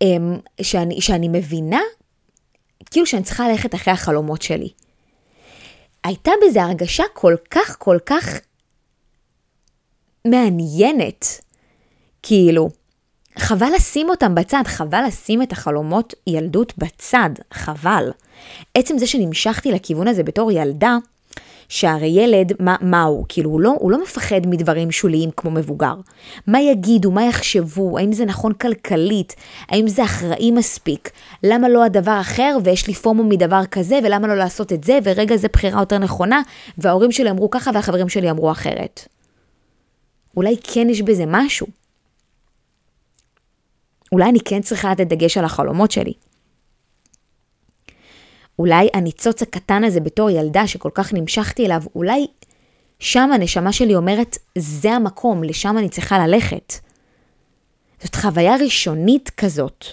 אמ, 0.01 0.39
שאני, 0.61 1.01
שאני 1.01 1.27
מבינה, 1.27 1.81
כאילו 2.91 3.05
שאני 3.05 3.23
צריכה 3.23 3.49
ללכת 3.49 3.75
אחרי 3.75 3.93
החלומות 3.93 4.41
שלי. 4.41 4.69
הייתה 6.03 6.31
בזה 6.43 6.63
הרגשה 6.63 7.03
כל 7.13 7.35
כך 7.51 7.75
כל 7.79 7.97
כך 8.05 8.39
מעניינת, 10.27 11.25
כאילו, 12.23 12.69
חבל 13.39 13.69
לשים 13.75 14.09
אותם 14.09 14.35
בצד, 14.35 14.63
חבל 14.65 15.03
לשים 15.07 15.41
את 15.41 15.51
החלומות 15.51 16.13
ילדות 16.27 16.73
בצד, 16.77 17.29
חבל. 17.53 18.11
עצם 18.75 18.97
זה 18.97 19.07
שנמשכתי 19.07 19.71
לכיוון 19.71 20.07
הזה 20.07 20.23
בתור 20.23 20.51
ילדה, 20.51 20.97
שהרי 21.69 22.07
ילד, 22.07 22.53
מה, 22.59 22.75
מה 22.81 23.03
הוא? 23.03 23.25
כאילו, 23.29 23.49
הוא 23.49 23.61
לא, 23.61 23.75
הוא 23.79 23.91
לא 23.91 24.01
מפחד 24.01 24.41
מדברים 24.47 24.91
שוליים 24.91 25.31
כמו 25.31 25.51
מבוגר. 25.51 25.93
מה 26.47 26.61
יגידו, 26.61 27.11
מה 27.11 27.25
יחשבו, 27.25 27.97
האם 27.97 28.13
זה 28.13 28.25
נכון 28.25 28.53
כלכלית, 28.53 29.35
האם 29.69 29.87
זה 29.87 30.03
אחראי 30.03 30.51
מספיק, 30.51 31.09
למה 31.43 31.69
לא 31.69 31.83
הדבר 31.83 32.17
אחר 32.21 32.57
ויש 32.63 32.87
לי 32.87 32.93
פומו 32.93 33.23
מדבר 33.23 33.65
כזה, 33.65 33.99
ולמה 34.03 34.27
לא 34.27 34.35
לעשות 34.35 34.73
את 34.73 34.83
זה, 34.83 34.99
ורגע 35.03 35.35
זה 35.35 35.47
בחירה 35.53 35.81
יותר 35.81 35.97
נכונה, 35.97 36.41
וההורים 36.77 37.11
שלי 37.11 37.29
אמרו 37.29 37.49
ככה 37.49 37.71
והחברים 37.73 38.09
שלי 38.09 38.31
אמרו 38.31 38.51
אחרת. 38.51 39.07
אולי 40.37 40.55
כן 40.63 40.89
יש 40.89 41.01
בזה 41.01 41.23
משהו. 41.27 41.78
אולי 44.11 44.29
אני 44.29 44.39
כן 44.45 44.61
צריכה 44.61 44.91
לתת 44.91 45.07
דגש 45.07 45.37
על 45.37 45.45
החלומות 45.45 45.91
שלי. 45.91 46.13
אולי 48.59 48.89
הניצוץ 48.93 49.41
הקטן 49.41 49.83
הזה 49.83 49.99
בתור 49.99 50.29
ילדה 50.29 50.67
שכל 50.67 50.89
כך 50.93 51.13
נמשכתי 51.13 51.65
אליו, 51.65 51.83
אולי 51.95 52.27
שם 52.99 53.29
הנשמה 53.33 53.73
שלי 53.73 53.95
אומרת, 53.95 54.37
זה 54.57 54.91
המקום, 54.91 55.43
לשם 55.43 55.77
אני 55.77 55.89
צריכה 55.89 56.27
ללכת. 56.27 56.73
זאת 58.03 58.15
חוויה 58.15 58.55
ראשונית 58.55 59.29
כזאת. 59.29 59.85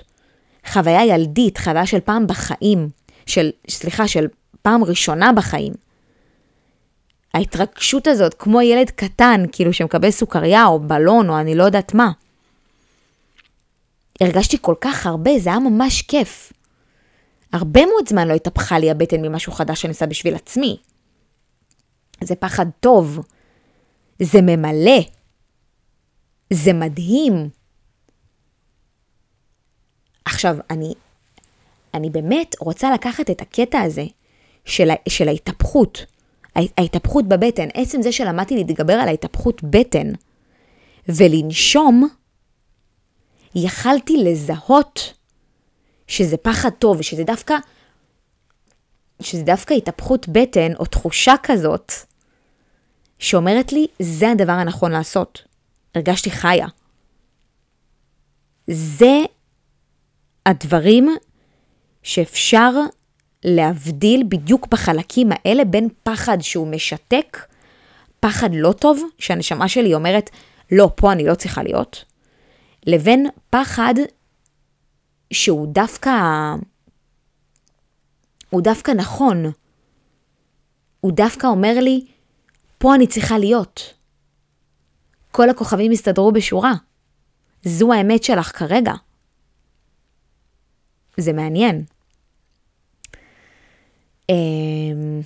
חוויה 0.66 1.04
ילדית, 1.04 1.58
חוויה 1.58 1.86
של 1.86 2.00
פעם 2.00 2.26
בחיים, 2.26 2.88
של, 3.26 3.50
סליחה, 3.68 4.08
של 4.08 4.26
פעם 4.62 4.84
ראשונה 4.84 5.32
בחיים. 5.32 5.72
ההתרגשות 7.34 8.06
הזאת, 8.06 8.34
כמו 8.34 8.62
ילד 8.62 8.90
קטן, 8.90 9.44
כאילו 9.52 9.72
שמקבל 9.72 10.10
סוכריה 10.10 10.66
או 10.66 10.80
בלון 10.80 11.30
או 11.30 11.38
אני 11.38 11.54
לא 11.54 11.64
יודעת 11.64 11.94
מה. 11.94 12.10
הרגשתי 14.20 14.56
כל 14.60 14.74
כך 14.80 15.06
הרבה, 15.06 15.38
זה 15.38 15.50
היה 15.50 15.58
ממש 15.58 16.02
כיף. 16.02 16.52
הרבה 17.52 17.86
מאוד 17.86 18.08
זמן 18.08 18.28
לא 18.28 18.34
התהפכה 18.34 18.78
לי 18.78 18.90
הבטן 18.90 19.22
ממשהו 19.22 19.52
חדש 19.52 19.82
שאני 19.82 19.90
עושה 19.90 20.06
בשביל 20.06 20.34
עצמי. 20.34 20.76
זה 22.24 22.34
פחד 22.34 22.66
טוב, 22.80 23.20
זה 24.22 24.38
ממלא, 24.42 25.00
זה 26.52 26.72
מדהים. 26.72 27.48
עכשיו, 30.24 30.56
אני, 30.70 30.94
אני 31.94 32.10
באמת 32.10 32.54
רוצה 32.60 32.94
לקחת 32.94 33.30
את 33.30 33.40
הקטע 33.40 33.80
הזה 33.80 34.04
של, 34.64 34.88
של 35.08 35.28
ההתהפכות, 35.28 36.06
ההתהפכות 36.54 37.28
בבטן, 37.28 37.68
עצם 37.74 38.02
זה 38.02 38.12
שלמדתי 38.12 38.54
להתגבר 38.54 38.92
על 38.92 39.08
ההתהפכות 39.08 39.62
בטן 39.62 40.12
ולנשום, 41.08 42.08
יכלתי 43.56 44.16
לזהות 44.16 45.12
שזה 46.06 46.36
פחד 46.36 46.70
טוב, 46.70 47.02
שזה 47.02 47.24
דווקא, 47.24 47.54
שזה 49.22 49.42
דווקא 49.42 49.74
התהפכות 49.74 50.28
בטן 50.28 50.74
או 50.78 50.84
תחושה 50.84 51.34
כזאת, 51.42 51.92
שאומרת 53.18 53.72
לי, 53.72 53.86
זה 53.98 54.30
הדבר 54.30 54.52
הנכון 54.52 54.92
לעשות. 54.92 55.42
הרגשתי 55.94 56.30
חיה. 56.30 56.66
זה 58.66 59.16
הדברים 60.46 61.16
שאפשר 62.02 62.70
להבדיל 63.44 64.22
בדיוק 64.28 64.66
בחלקים 64.66 65.28
האלה 65.32 65.64
בין 65.64 65.88
פחד 66.02 66.38
שהוא 66.40 66.66
משתק, 66.66 67.46
פחד 68.20 68.50
לא 68.52 68.72
טוב, 68.72 69.02
שהנשמה 69.18 69.68
שלי 69.68 69.94
אומרת, 69.94 70.30
לא, 70.72 70.90
פה 70.94 71.12
אני 71.12 71.26
לא 71.26 71.34
צריכה 71.34 71.62
להיות, 71.62 72.04
לבין 72.86 73.26
פחד 73.50 73.94
שהוא 75.32 75.66
דווקא, 75.74 76.10
הוא 78.50 78.62
דווקא 78.62 78.90
נכון. 78.90 79.44
הוא 81.00 81.12
דווקא 81.12 81.46
אומר 81.46 81.80
לי, 81.80 82.06
פה 82.78 82.94
אני 82.94 83.06
צריכה 83.06 83.38
להיות. 83.38 83.94
כל 85.30 85.50
הכוכבים 85.50 85.92
הסתדרו 85.92 86.32
בשורה. 86.32 86.72
זו 87.62 87.92
האמת 87.92 88.24
שלך 88.24 88.58
כרגע. 88.58 88.92
זה 91.16 91.32
מעניין. 91.32 91.84
אמ, 94.28 95.20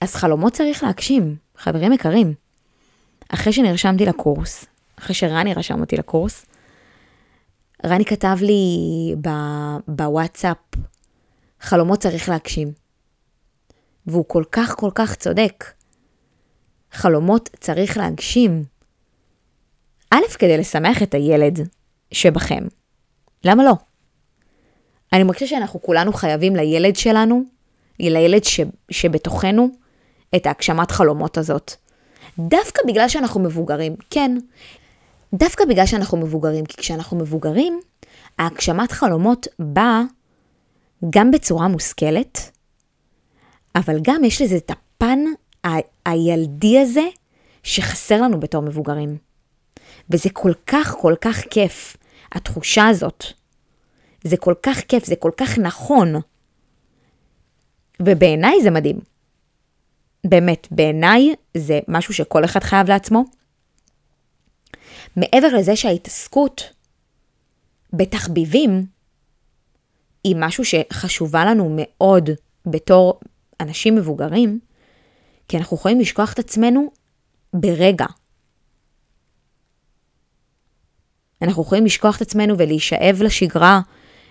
אז 0.00 0.14
חלומות 0.14 0.52
צריך 0.52 0.82
להגשים, 0.82 1.36
חברים 1.56 1.92
יקרים. 1.92 2.34
אחרי 3.28 3.52
שנרשמתי 3.52 4.06
לקורס, 4.06 4.64
אחרי 4.98 5.14
שרני 5.14 5.54
רשם 5.54 5.80
אותי 5.80 5.96
לקורס, 5.96 6.46
רני 7.84 8.04
כתב 8.04 8.36
לי 8.40 9.14
בוואטסאפ, 9.88 10.56
חלומות 11.60 11.98
צריך 12.00 12.28
להגשים. 12.28 12.72
והוא 14.06 14.24
כל 14.28 14.44
כך 14.52 14.74
כל 14.76 14.90
כך 14.94 15.14
צודק. 15.14 15.64
חלומות 16.92 17.48
צריך 17.60 17.96
להגשים. 17.96 18.64
א', 20.10 20.28
כדי 20.38 20.58
לשמח 20.58 21.02
את 21.02 21.14
הילד 21.14 21.68
שבכם. 22.12 22.64
למה 23.44 23.64
לא? 23.64 23.72
אני 25.12 25.22
מרגישה 25.22 25.46
שאנחנו 25.46 25.82
כולנו 25.82 26.12
חייבים 26.12 26.56
לילד 26.56 26.96
שלנו, 26.96 27.42
לילד 28.00 28.44
ש, 28.44 28.60
שבתוכנו, 28.90 29.68
את 30.36 30.46
ההגשמת 30.46 30.90
חלומות 30.90 31.38
הזאת. 31.38 31.72
דווקא 32.38 32.82
בגלל 32.86 33.08
שאנחנו 33.08 33.40
מבוגרים, 33.40 33.96
כן, 34.10 34.36
דווקא 35.34 35.64
בגלל 35.64 35.86
שאנחנו 35.86 36.18
מבוגרים, 36.18 36.66
כי 36.66 36.76
כשאנחנו 36.76 37.16
מבוגרים, 37.16 37.80
ההגשמת 38.38 38.92
חלומות 38.92 39.46
באה 39.58 40.02
גם 41.10 41.30
בצורה 41.30 41.68
מושכלת, 41.68 42.50
אבל 43.74 43.96
גם 44.02 44.24
יש 44.24 44.42
לזה 44.42 44.56
את 44.56 44.70
הפן 44.70 45.18
ה- 45.66 46.08
הילדי 46.10 46.78
הזה 46.78 47.04
שחסר 47.62 48.22
לנו 48.22 48.40
בתור 48.40 48.62
מבוגרים. 48.62 49.16
וזה 50.10 50.28
כל 50.32 50.52
כך 50.66 50.94
כל 51.00 51.14
כך 51.20 51.40
כיף, 51.50 51.96
התחושה 52.32 52.86
הזאת. 52.88 53.24
זה 54.24 54.36
כל 54.36 54.54
כך 54.62 54.80
כיף, 54.80 55.04
זה 55.06 55.16
כל 55.16 55.30
כך 55.36 55.58
נכון. 55.58 56.14
ובעיניי 58.02 58.62
זה 58.62 58.70
מדהים. 58.70 58.98
באמת, 60.26 60.68
בעיניי 60.70 61.34
זה 61.56 61.80
משהו 61.88 62.14
שכל 62.14 62.44
אחד 62.44 62.60
חייב 62.62 62.88
לעצמו. 62.88 63.24
מעבר 65.16 65.48
לזה 65.58 65.76
שההתעסקות 65.76 66.62
בתחביבים 67.92 68.86
היא 70.24 70.36
משהו 70.38 70.64
שחשובה 70.64 71.44
לנו 71.44 71.76
מאוד 71.76 72.30
בתור 72.66 73.20
אנשים 73.60 73.94
מבוגרים, 73.94 74.58
כי 75.48 75.56
אנחנו 75.56 75.76
יכולים 75.76 76.00
לשכוח 76.00 76.32
את 76.32 76.38
עצמנו 76.38 76.90
ברגע. 77.52 78.06
אנחנו 81.42 81.62
יכולים 81.62 81.86
לשכוח 81.86 82.16
את 82.16 82.22
עצמנו 82.22 82.58
ולהישאב 82.58 83.22
לשגרה, 83.22 83.80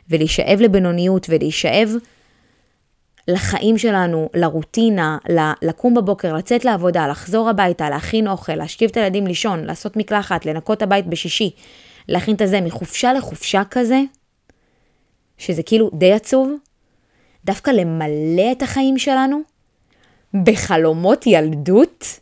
ולהישאב 0.09 0.59
לבינוניות, 0.61 1.27
ולהישאב 1.29 1.89
לחיים 3.27 3.77
שלנו, 3.77 4.29
לרוטינה, 4.33 5.17
לקום 5.61 5.93
בבוקר, 5.93 6.33
לצאת 6.33 6.65
לעבודה, 6.65 7.07
לחזור 7.07 7.49
הביתה, 7.49 7.89
להכין 7.89 8.27
אוכל, 8.27 8.55
להשכיב 8.55 8.89
את 8.89 8.97
הילדים 8.97 9.27
לישון, 9.27 9.63
לעשות 9.63 9.97
מקלחת, 9.97 10.45
לנקות 10.45 10.81
הבית 10.81 11.07
בשישי, 11.07 11.51
להכין 12.07 12.35
את 12.35 12.41
הזה, 12.41 12.61
מחופשה 12.61 13.13
לחופשה 13.13 13.61
כזה, 13.71 14.01
שזה 15.37 15.63
כאילו 15.63 15.89
די 15.93 16.13
עצוב, 16.13 16.53
דווקא 17.45 17.71
למלא 17.71 18.51
את 18.51 18.61
החיים 18.61 18.97
שלנו 18.97 19.41
בחלומות 20.43 21.27
ילדות, 21.27 22.19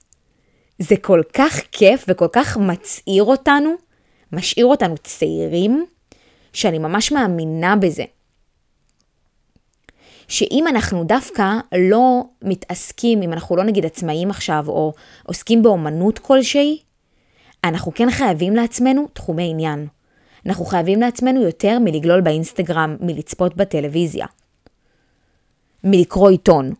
זה 0.80 0.96
כל 1.02 1.22
כך 1.34 1.60
כיף 1.72 2.06
וכל 2.08 2.28
כך 2.32 2.58
מצעיר 2.58 3.24
אותנו, 3.24 3.74
משאיר 4.32 4.66
אותנו 4.66 4.96
צעירים, 4.98 5.86
שאני 6.54 6.80
ממש 6.80 7.12
מאמינה 7.12 7.76
בזה. 7.76 8.04
שאם 10.34 10.66
אנחנו 10.68 11.04
דווקא 11.04 11.58
לא 11.78 12.24
מתעסקים, 12.42 13.22
אם 13.22 13.34
אנחנו 13.34 13.56
לא 13.56 13.64
נגיד 13.64 13.86
עצמאים 13.86 14.30
עכשיו, 14.30 14.66
או 14.68 14.94
עוסקים 15.24 15.64
באומנות 15.64 16.20
כלשהי, 16.20 16.80
אנחנו 17.64 17.92
כן 17.96 18.12
חייבים 18.12 18.56
לעצמנו 18.56 19.08
תחומי 19.14 19.50
עניין. 19.50 19.88
אנחנו 20.46 20.66
חייבים 20.66 21.02
לעצמנו 21.02 21.42
יותר 21.42 21.80
מלגלול 21.80 22.22
באינסטגרם, 22.22 22.98
מלצפות 23.00 23.56
בטלוויזיה, 23.56 24.26
מלקרוא 25.84 26.30
עיתון, 26.30 26.74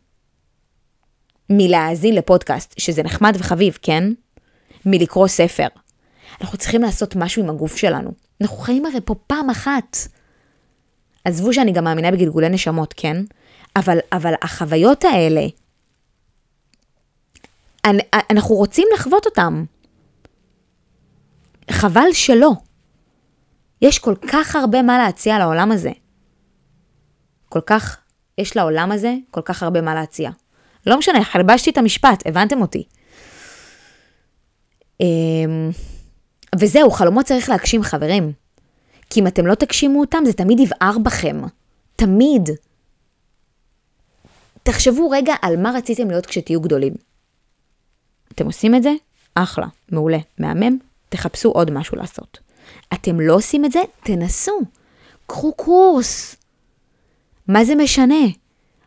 מלהאזין 1.50 2.16
לפודקאסט, 2.16 2.74
שזה 2.78 3.04
נחמד 3.04 3.36
וחביב, 3.40 3.78
כן? 3.82 4.04
מלקרוא 4.86 5.28
ספר. 5.28 5.68
אנחנו 6.42 6.58
צריכים 6.58 6.82
לעשות 6.82 7.16
משהו 7.16 7.44
עם 7.44 7.50
הגוף 7.50 7.76
שלנו. 7.76 8.12
אנחנו 8.42 8.58
חיים 8.58 8.86
הרי 8.86 9.02
פה 9.06 9.16
פעם 9.28 9.50
אחת. 9.50 9.98
עזבו 11.26 11.54
שאני 11.54 11.72
גם 11.72 11.84
מאמינה 11.84 12.12
בגלגולי 12.12 12.50
נשמות, 12.50 12.94
כן? 12.98 13.18
אבל, 13.76 13.98
אבל 14.12 14.34
החוויות 14.42 15.04
האלה, 15.04 15.42
אנחנו 18.32 18.56
רוצים 18.56 18.88
לחוות 18.94 19.26
אותם. 19.26 19.66
חבל 21.72 22.14
שלא. 22.14 22.52
יש 23.82 24.00
כל 24.00 24.16
כך 24.28 24.56
הרבה 24.56 24.82
מה 24.82 24.98
להציע 24.98 25.40
לעולם 25.40 25.72
הזה. 25.72 25.92
כל 27.50 27.62
כך, 27.66 27.98
יש 28.38 28.58
לעולם 28.58 28.92
הזה 28.92 29.16
כל 29.32 29.42
כך 29.42 29.64
הרבה 29.64 29.82
מה 29.82 29.96
להציע. 29.96 30.32
לא 30.88 30.98
משנה, 30.98 31.24
חלבשתי 31.24 31.70
את 31.70 31.78
המשפט, 31.78 32.24
הבנתם 32.26 32.62
אותי. 32.62 32.84
אמ, 35.02 35.70
וזהו, 36.60 36.92
חלומות 36.92 37.26
צריך 37.26 37.50
להגשים, 37.50 37.84
חברים. 37.84 38.32
כי 39.10 39.20
אם 39.20 39.28
אתם 39.28 39.48
לא 39.48 39.56
תגשימו 39.56 40.00
אותם, 40.00 40.24
זה 40.26 40.34
תמיד 40.34 40.60
יבער 40.60 40.98
בכם. 40.98 41.42
תמיד. 41.96 42.50
תחשבו 44.64 45.10
רגע 45.10 45.34
על 45.42 45.58
מה 45.58 45.72
רציתם 45.72 46.10
להיות 46.10 46.26
כשתהיו 46.26 46.62
גדולים. 46.62 46.94
אתם 48.32 48.46
עושים 48.46 48.76
את 48.76 48.84
זה? 48.84 48.92
אחלה, 49.36 49.68
מעולה, 49.92 50.18
מהמם, 50.38 50.78
תחפשו 51.10 51.50
עוד 51.50 51.72
משהו 51.72 51.98
לעשות. 51.98 52.40
אתם 52.94 53.20
לא 53.20 53.36
עושים 53.36 53.66
את 53.66 53.72
זה? 53.72 53.80
תנסו. 54.04 54.62
קחו 55.28 55.54
קורס. 55.54 56.36
מה 57.48 57.66
זה 57.66 57.76
משנה? 57.76 58.26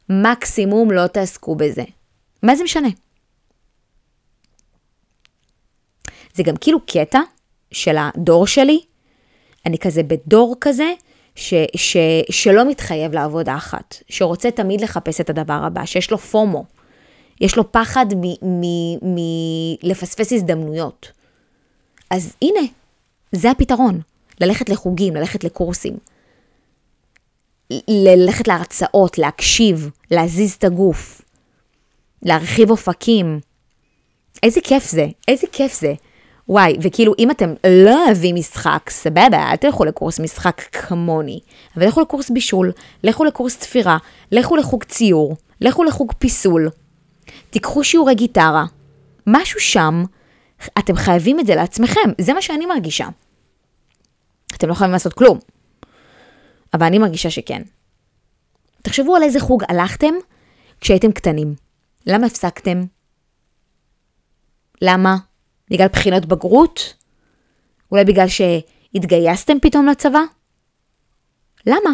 מקסימום 0.09 0.91
לא 0.91 1.07
תעסקו 1.07 1.57
בזה. 1.57 1.85
מה 2.43 2.57
זה 2.57 2.65
משנה? 2.65 2.89
זה 6.35 6.43
גם 6.43 6.57
כאילו 6.57 6.81
קטע 6.87 7.21
של 7.73 7.97
הדור 7.99 8.47
שלי. 8.47 8.81
אני 9.67 9.79
כזה 9.79 10.03
בדור 10.03 10.57
כזה 10.61 10.93
ש, 11.37 11.55
ש, 11.77 11.97
שלא 12.31 12.69
מתחייב 12.69 13.13
לעבודה 13.13 13.57
אחת, 13.57 14.03
שרוצה 14.09 14.51
תמיד 14.51 14.81
לחפש 14.81 15.21
את 15.21 15.31
הדבר 15.31 15.61
הבא, 15.65 15.85
שיש 15.85 16.11
לו 16.11 16.19
פומו, 16.19 16.65
יש 17.41 17.57
לו 17.57 17.73
פחד 17.73 18.07
מלפספס 19.83 20.33
הזדמנויות. 20.33 21.13
אז 22.11 22.35
הנה, 22.43 22.61
זה 23.33 23.51
הפתרון, 23.51 24.01
ללכת 24.41 24.69
לחוגים, 24.69 25.17
ללכת 25.17 25.45
לקורסים, 25.45 25.97
ללכת 27.89 28.49
להרצאות, 28.49 29.19
להקשיב, 29.19 29.91
להזיז 30.11 30.53
את 30.53 30.65
הגוף, 30.65 31.23
להרחיב 32.23 32.71
אופקים. 32.71 33.41
איזה 34.43 34.61
כיף 34.61 34.91
זה, 34.91 35.07
איזה 35.29 35.47
כיף 35.53 35.81
זה. 35.81 35.95
וואי, 36.49 36.77
וכאילו, 36.83 37.13
אם 37.19 37.31
אתם 37.31 37.55
לא 37.85 38.05
אוהבים 38.05 38.35
משחק, 38.35 38.91
סבבה, 38.91 39.51
אל 39.51 39.57
תלכו 39.57 39.85
לקורס 39.85 40.21
משחק 40.21 40.63
כמוני, 40.73 41.41
אבל 41.77 41.87
לכו 41.87 42.01
לקורס 42.01 42.31
בישול, 42.31 42.73
לכו 43.05 43.25
לקורס 43.25 43.59
תפירה, 43.59 43.99
לכו 44.33 44.57
לחוג 44.57 44.85
ציור, 44.85 45.37
לכו 45.61 45.85
לחוג 45.85 46.13
פיסול, 46.19 46.69
תיקחו 47.51 47.85
שיעורי 47.85 48.15
גיטרה, 48.15 48.65
משהו 49.27 49.61
שם, 49.61 50.05
אתם 50.79 50.97
חייבים 50.97 51.41
את 51.41 51.47
זה 51.47 51.55
לעצמכם, 51.55 52.11
זה 52.21 52.35
מה 52.35 52.43
שאני 52.43 52.67
מרגישה. 52.67 53.09
אתם 54.57 54.69
לא 54.69 54.75
חייבים 54.75 54.93
לעשות 54.93 55.13
כלום, 55.13 55.39
אבל 56.75 56.87
אני 56.87 56.99
מרגישה 56.99 57.31
שכן. 57.31 57.63
תחשבו 58.83 59.17
על 59.17 59.23
איזה 59.23 59.41
חוג 59.41 59.65
הלכתם 59.69 60.15
כשהייתם 60.81 61.13
קטנים. 61.13 61.55
למה 62.07 62.27
הפסקתם? 62.27 62.85
למה? 64.83 65.17
בגלל 65.71 65.89
בחינות 65.89 66.27
בגרות? 66.27 66.95
אולי 67.93 68.05
בגלל 68.05 68.27
שהתגייסתם 68.29 69.61
פתאום 69.63 69.87
לצבא? 69.87 70.21
למה? 71.67 71.91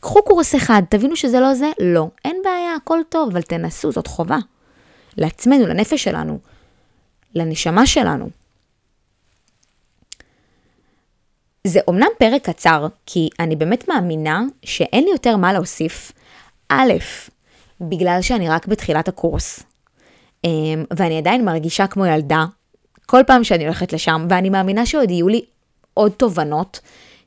קחו 0.00 0.22
קורס 0.22 0.54
אחד, 0.54 0.82
תבינו 0.88 1.16
שזה 1.16 1.40
לא 1.40 1.54
זה? 1.54 1.70
לא. 1.80 2.08
אין 2.24 2.36
בעיה, 2.44 2.74
הכל 2.74 2.98
טוב, 3.08 3.30
אבל 3.30 3.42
תנסו, 3.42 3.92
זאת 3.92 4.06
חובה. 4.06 4.38
לעצמנו, 5.16 5.66
לנפש 5.66 6.04
שלנו, 6.04 6.38
לנשמה 7.34 7.86
שלנו. 7.86 8.30
זה 11.66 11.80
אומנם 11.88 12.08
פרק 12.18 12.48
קצר, 12.50 12.86
כי 13.06 13.28
אני 13.40 13.56
באמת 13.56 13.88
מאמינה 13.88 14.42
שאין 14.64 15.04
לי 15.04 15.10
יותר 15.10 15.36
מה 15.36 15.52
להוסיף. 15.52 16.12
א', 16.68 16.92
בגלל 17.80 18.18
שאני 18.22 18.48
רק 18.48 18.66
בתחילת 18.66 19.08
הקורס, 19.08 19.62
אמ, 20.44 20.84
ואני 20.96 21.18
עדיין 21.18 21.44
מרגישה 21.44 21.86
כמו 21.86 22.06
ילדה, 22.06 22.44
כל 23.06 23.20
פעם 23.26 23.44
שאני 23.44 23.64
הולכת 23.64 23.92
לשם, 23.92 24.26
ואני 24.30 24.50
מאמינה 24.50 24.86
שעוד 24.86 25.10
יהיו 25.10 25.28
לי 25.28 25.44
עוד 25.94 26.12
תובנות, 26.12 26.80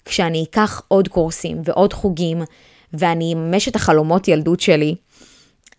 כשאני 0.06 0.46
אקח 0.50 0.82
עוד 0.88 1.08
קורסים 1.08 1.62
ועוד 1.64 1.94
חוגים, 1.94 2.42
ואני 2.94 3.34
אממש 3.34 3.68
את 3.68 3.76
החלומות 3.76 4.28
ילדות 4.28 4.60
שלי. 4.60 4.96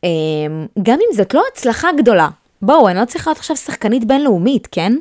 אמ, 0.04 0.66
גם 0.82 0.98
אם 0.98 1.16
זאת 1.16 1.34
לא 1.34 1.42
הצלחה 1.52 1.88
גדולה, 1.98 2.28
בואו, 2.62 2.88
אני 2.88 2.98
לא 2.98 3.04
צריכה 3.04 3.30
להיות 3.30 3.38
עכשיו 3.38 3.56
שחקנית 3.56 4.04
בינלאומית, 4.04 4.68
כן? 4.70 4.96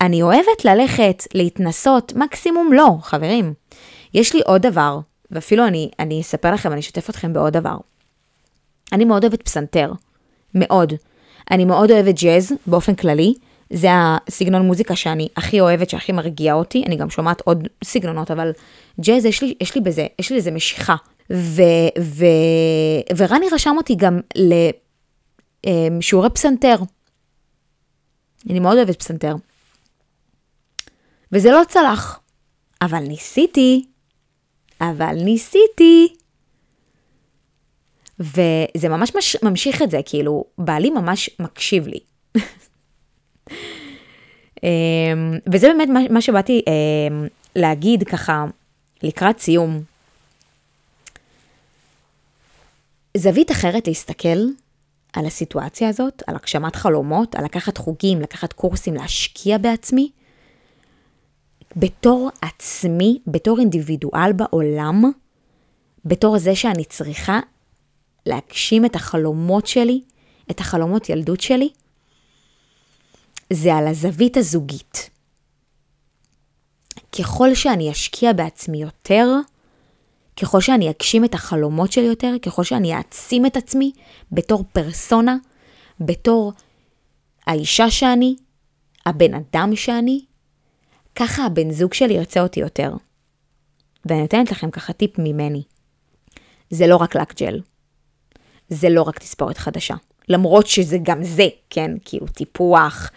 אני 0.00 0.22
אוהבת 0.22 0.64
ללכת, 0.64 1.22
להתנסות, 1.34 2.12
מקסימום 2.16 2.72
לא, 2.72 2.88
חברים. 3.02 3.54
יש 4.14 4.34
לי 4.34 4.40
עוד 4.46 4.62
דבר, 4.62 4.98
ואפילו 5.30 5.66
אני, 5.66 5.90
אני 5.98 6.20
אספר 6.20 6.52
לכם, 6.52 6.72
אני 6.72 6.80
אשתף 6.80 7.10
אתכם 7.10 7.32
בעוד 7.32 7.52
דבר. 7.52 7.76
אני 8.92 9.04
מאוד 9.04 9.24
אוהבת 9.24 9.42
פסנתר, 9.42 9.92
מאוד. 10.54 10.92
אני 11.50 11.64
מאוד 11.64 11.90
אוהבת 11.90 12.14
ג'אז 12.22 12.52
באופן 12.66 12.94
כללי, 12.94 13.34
זה 13.70 13.88
הסגנון 13.92 14.62
מוזיקה 14.62 14.96
שאני 14.96 15.28
הכי 15.36 15.60
אוהבת, 15.60 15.90
שהכי 15.90 16.12
מרגיעה 16.12 16.54
אותי, 16.54 16.82
אני 16.86 16.96
גם 16.96 17.10
שומעת 17.10 17.40
עוד 17.40 17.68
סגנונות, 17.84 18.30
אבל 18.30 18.52
ג'אז 19.00 19.24
יש 19.24 19.42
לי, 19.42 19.54
יש 19.60 19.74
לי 19.74 19.80
בזה, 19.80 20.06
יש 20.18 20.30
לי 20.30 20.36
איזה 20.36 20.50
משיכה. 20.50 20.96
ו, 21.32 21.62
ו, 22.00 22.24
ורני 23.16 23.46
רשם 23.52 23.74
אותי 23.76 23.94
גם 23.96 24.20
לשיעורי 25.66 26.30
פסנתר. 26.30 26.76
אני 28.50 28.60
מאוד 28.60 28.76
אוהבת 28.76 28.98
פסנתר. 28.98 29.34
וזה 31.32 31.50
לא 31.50 31.62
צלח, 31.68 32.20
אבל 32.82 32.98
ניסיתי, 33.00 33.84
אבל 34.80 35.14
ניסיתי. 35.24 36.08
וזה 38.20 38.88
ממש 38.88 39.16
מש, 39.16 39.36
ממשיך 39.42 39.82
את 39.82 39.90
זה, 39.90 40.00
כאילו, 40.04 40.44
בעלי 40.58 40.90
ממש 40.90 41.30
מקשיב 41.40 41.86
לי. 41.86 42.00
אמ, 44.62 45.38
וזה 45.52 45.68
באמת 45.68 46.10
מה 46.10 46.20
שבאתי 46.20 46.62
אמ, 46.66 47.26
להגיד 47.56 48.02
ככה 48.02 48.44
לקראת 49.02 49.38
סיום. 49.38 49.80
זווית 53.16 53.50
אחרת 53.50 53.86
להסתכל 53.86 54.38
על 55.12 55.26
הסיטואציה 55.26 55.88
הזאת, 55.88 56.22
על 56.26 56.34
הגשמת 56.34 56.76
חלומות, 56.76 57.34
על 57.34 57.44
לקחת 57.44 57.78
חוגים, 57.78 58.20
לקחת 58.20 58.52
קורסים, 58.52 58.94
להשקיע 58.94 59.58
בעצמי, 59.58 60.10
בתור 61.76 62.30
עצמי, 62.42 63.18
בתור 63.26 63.58
אינדיבידואל 63.58 64.32
בעולם, 64.32 65.02
בתור 66.04 66.38
זה 66.38 66.54
שאני 66.54 66.84
צריכה 66.84 67.40
להגשים 68.26 68.84
את 68.84 68.94
החלומות 68.94 69.66
שלי, 69.66 70.00
את 70.50 70.60
החלומות 70.60 71.08
ילדות 71.08 71.40
שלי, 71.40 71.68
זה 73.52 73.74
על 73.74 73.86
הזווית 73.86 74.36
הזוגית. 74.36 75.10
ככל 77.18 77.54
שאני 77.54 77.90
אשקיע 77.90 78.32
בעצמי 78.32 78.82
יותר, 78.82 79.26
ככל 80.40 80.60
שאני 80.60 80.90
אגשים 80.90 81.24
את 81.24 81.34
החלומות 81.34 81.92
שלי 81.92 82.06
יותר, 82.06 82.34
ככל 82.42 82.64
שאני 82.64 82.94
אעצים 82.94 83.46
את 83.46 83.56
עצמי 83.56 83.92
בתור 84.32 84.64
פרסונה, 84.72 85.36
בתור 86.00 86.52
האישה 87.46 87.90
שאני, 87.90 88.36
הבן 89.06 89.34
אדם 89.34 89.76
שאני, 89.76 90.24
ככה 91.14 91.46
הבן 91.46 91.70
זוג 91.70 91.94
שלי 91.94 92.14
ירצה 92.14 92.40
אותי 92.40 92.60
יותר. 92.60 92.92
ואני 94.06 94.20
נותנת 94.20 94.50
לכם 94.50 94.70
ככה 94.70 94.92
טיפ 94.92 95.18
ממני. 95.18 95.62
זה 96.70 96.86
לא 96.86 96.96
רק 96.96 97.16
לק 97.16 97.40
ג'ל. 97.40 97.60
זה 98.68 98.88
לא 98.88 99.02
רק 99.02 99.18
תספורת 99.18 99.58
חדשה. 99.58 99.94
למרות 100.28 100.66
שזה 100.66 100.98
גם 101.02 101.24
זה, 101.24 101.48
כן? 101.70 101.90
כאילו 102.04 102.26
טיפוח 102.26 103.10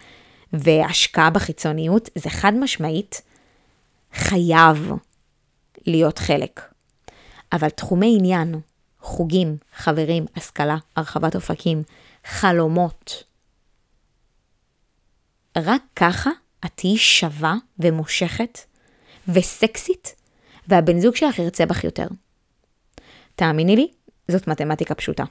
והשקעה 0.52 1.30
בחיצוניות, 1.30 2.08
זה 2.18 2.30
חד 2.30 2.52
משמעית 2.54 3.22
חייב 4.12 4.92
להיות 5.86 6.18
חלק. 6.18 6.60
אבל 7.52 7.68
תחומי 7.68 8.16
עניין, 8.18 8.60
חוגים, 9.00 9.56
חברים, 9.74 10.26
השכלה, 10.36 10.76
הרחבת 10.96 11.34
אופקים, 11.34 11.82
חלומות, 12.24 13.24
רק 15.58 15.82
ככה 15.96 16.30
את 16.64 16.70
תהיי 16.74 16.96
שווה 16.96 17.54
ומושכת 17.78 18.58
וסקסית, 19.28 20.14
והבן 20.68 21.00
זוג 21.00 21.16
שלך 21.16 21.38
ירצה 21.38 21.66
בך 21.66 21.84
יותר. 21.84 22.06
תאמיני 23.34 23.76
לי, 23.76 23.88
זאת 24.28 24.48
מתמטיקה 24.48 24.94
פשוטה. 24.94 25.24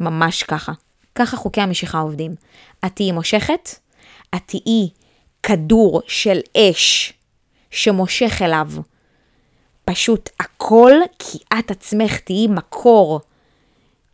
ממש 0.00 0.42
ככה. 0.42 0.72
ככה 1.14 1.36
חוקי 1.36 1.60
המשיכה 1.60 1.98
עובדים. 1.98 2.34
את 2.86 2.96
תהיי 2.96 3.12
מושכת, 3.12 3.68
את 4.34 4.42
תהיי 4.46 4.88
כדור 5.42 6.02
של 6.06 6.40
אש 6.56 7.12
שמושך 7.70 8.42
אליו 8.42 8.68
פשוט 9.84 10.30
הכל, 10.40 10.92
כי 11.18 11.38
את 11.58 11.70
עצמך 11.70 12.18
תהיי 12.18 12.46
מקור 12.46 13.20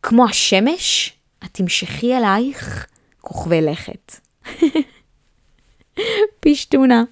כמו 0.03 0.25
השמש, 0.29 1.13
את 1.45 1.49
תמשכי 1.53 2.17
אלייך 2.17 2.87
כוכבי 3.21 3.63
לכת. 3.63 4.17
פשטונה. 6.41 7.05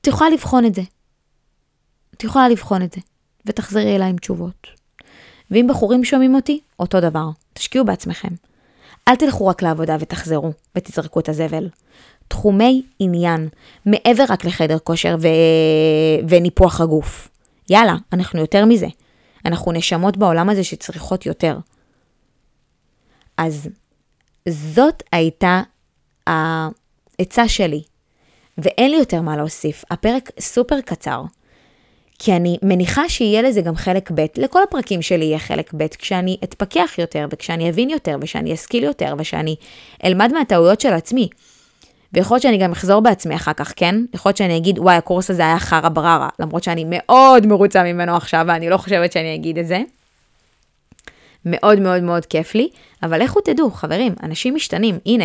את 0.00 0.06
יכולה 0.06 0.30
לבחון 0.30 0.66
את 0.66 0.74
זה. 0.74 0.82
את 2.14 2.24
יכולה 2.24 2.48
לבחון 2.48 2.82
את 2.82 2.92
זה, 2.92 3.00
ותחזרי 3.46 3.96
אליי 3.96 4.08
עם 4.08 4.16
תשובות. 4.16 4.66
ואם 5.50 5.66
בחורים 5.70 6.04
שומעים 6.04 6.34
אותי, 6.34 6.60
אותו 6.78 7.00
דבר. 7.00 7.28
תשקיעו 7.52 7.84
בעצמכם. 7.84 8.28
אל 9.08 9.16
תלכו 9.16 9.46
רק 9.46 9.62
לעבודה 9.62 9.96
ותחזרו, 10.00 10.52
ותזרקו 10.76 11.20
את 11.20 11.28
הזבל. 11.28 11.68
תחומי 12.28 12.82
עניין, 12.98 13.48
מעבר 13.86 14.24
רק 14.28 14.44
לחדר 14.44 14.78
כושר 14.78 15.16
ו... 15.20 15.28
וניפוח 16.28 16.80
הגוף. 16.80 17.28
יאללה, 17.70 17.94
אנחנו 18.12 18.40
יותר 18.40 18.64
מזה. 18.64 18.86
אנחנו 19.44 19.72
נשמות 19.72 20.16
בעולם 20.16 20.50
הזה 20.50 20.64
שצריכות 20.64 21.26
יותר. 21.26 21.58
אז 23.36 23.68
זאת 24.48 25.02
הייתה 25.12 25.62
העצה 26.26 27.48
שלי, 27.48 27.82
ואין 28.58 28.90
לי 28.90 28.96
יותר 28.96 29.20
מה 29.22 29.36
להוסיף. 29.36 29.84
הפרק 29.90 30.30
סופר 30.40 30.80
קצר, 30.80 31.22
כי 32.18 32.32
אני 32.32 32.56
מניחה 32.62 33.08
שיהיה 33.08 33.42
לזה 33.42 33.60
גם 33.60 33.76
חלק 33.76 34.10
ב', 34.14 34.26
לכל 34.36 34.62
הפרקים 34.62 35.02
שלי 35.02 35.24
יהיה 35.24 35.38
חלק 35.38 35.70
ב', 35.76 35.86
כשאני 35.86 36.36
אתפכח 36.44 36.94
יותר, 36.98 37.26
וכשאני 37.30 37.70
אבין 37.70 37.90
יותר, 37.90 38.16
ושאני 38.20 38.54
אשכיל 38.54 38.84
יותר, 38.84 39.14
ושאני 39.18 39.56
אלמד 40.04 40.32
מהטעויות 40.32 40.80
של 40.80 40.92
עצמי. 40.92 41.28
ויכול 42.12 42.34
להיות 42.34 42.42
שאני 42.42 42.58
גם 42.58 42.72
אחזור 42.72 43.00
בעצמי 43.00 43.34
אחר 43.34 43.52
כך, 43.52 43.72
כן? 43.76 43.94
יכול 44.14 44.28
להיות 44.28 44.36
שאני 44.36 44.56
אגיד, 44.56 44.78
וואי, 44.78 44.96
הקורס 44.96 45.30
הזה 45.30 45.42
היה 45.42 45.58
חרא 45.58 45.88
בררה, 45.88 46.28
למרות 46.38 46.62
שאני 46.62 46.84
מאוד 46.88 47.46
מרוצה 47.46 47.82
ממנו 47.82 48.16
עכשיו, 48.16 48.44
ואני 48.48 48.68
לא 48.68 48.76
חושבת 48.76 49.12
שאני 49.12 49.34
אגיד 49.34 49.58
את 49.58 49.66
זה. 49.66 49.80
מאוד 51.44 51.80
מאוד 51.80 52.02
מאוד 52.02 52.26
כיף 52.26 52.54
לי, 52.54 52.68
אבל 53.02 53.22
לכו 53.22 53.40
תדעו, 53.40 53.70
חברים, 53.70 54.14
אנשים 54.22 54.54
משתנים. 54.54 54.98
הנה, 55.06 55.24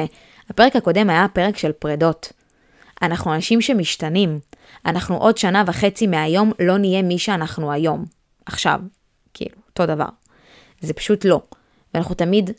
הפרק 0.49 0.75
הקודם 0.75 1.09
היה 1.09 1.25
פרק 1.33 1.57
של 1.57 1.71
פרדות. 1.71 2.33
אנחנו 3.01 3.33
אנשים 3.33 3.61
שמשתנים. 3.61 4.39
אנחנו 4.85 5.17
עוד 5.17 5.37
שנה 5.37 5.63
וחצי 5.67 6.07
מהיום 6.07 6.51
לא 6.59 6.77
נהיה 6.77 7.01
מי 7.01 7.19
שאנחנו 7.19 7.71
היום. 7.71 8.05
עכשיו, 8.45 8.79
כאילו, 9.33 9.55
אותו 9.69 9.85
דבר. 9.85 10.09
זה 10.81 10.93
פשוט 10.93 11.25
לא. 11.25 11.41
ואנחנו 11.93 12.15
תמיד 12.15 12.51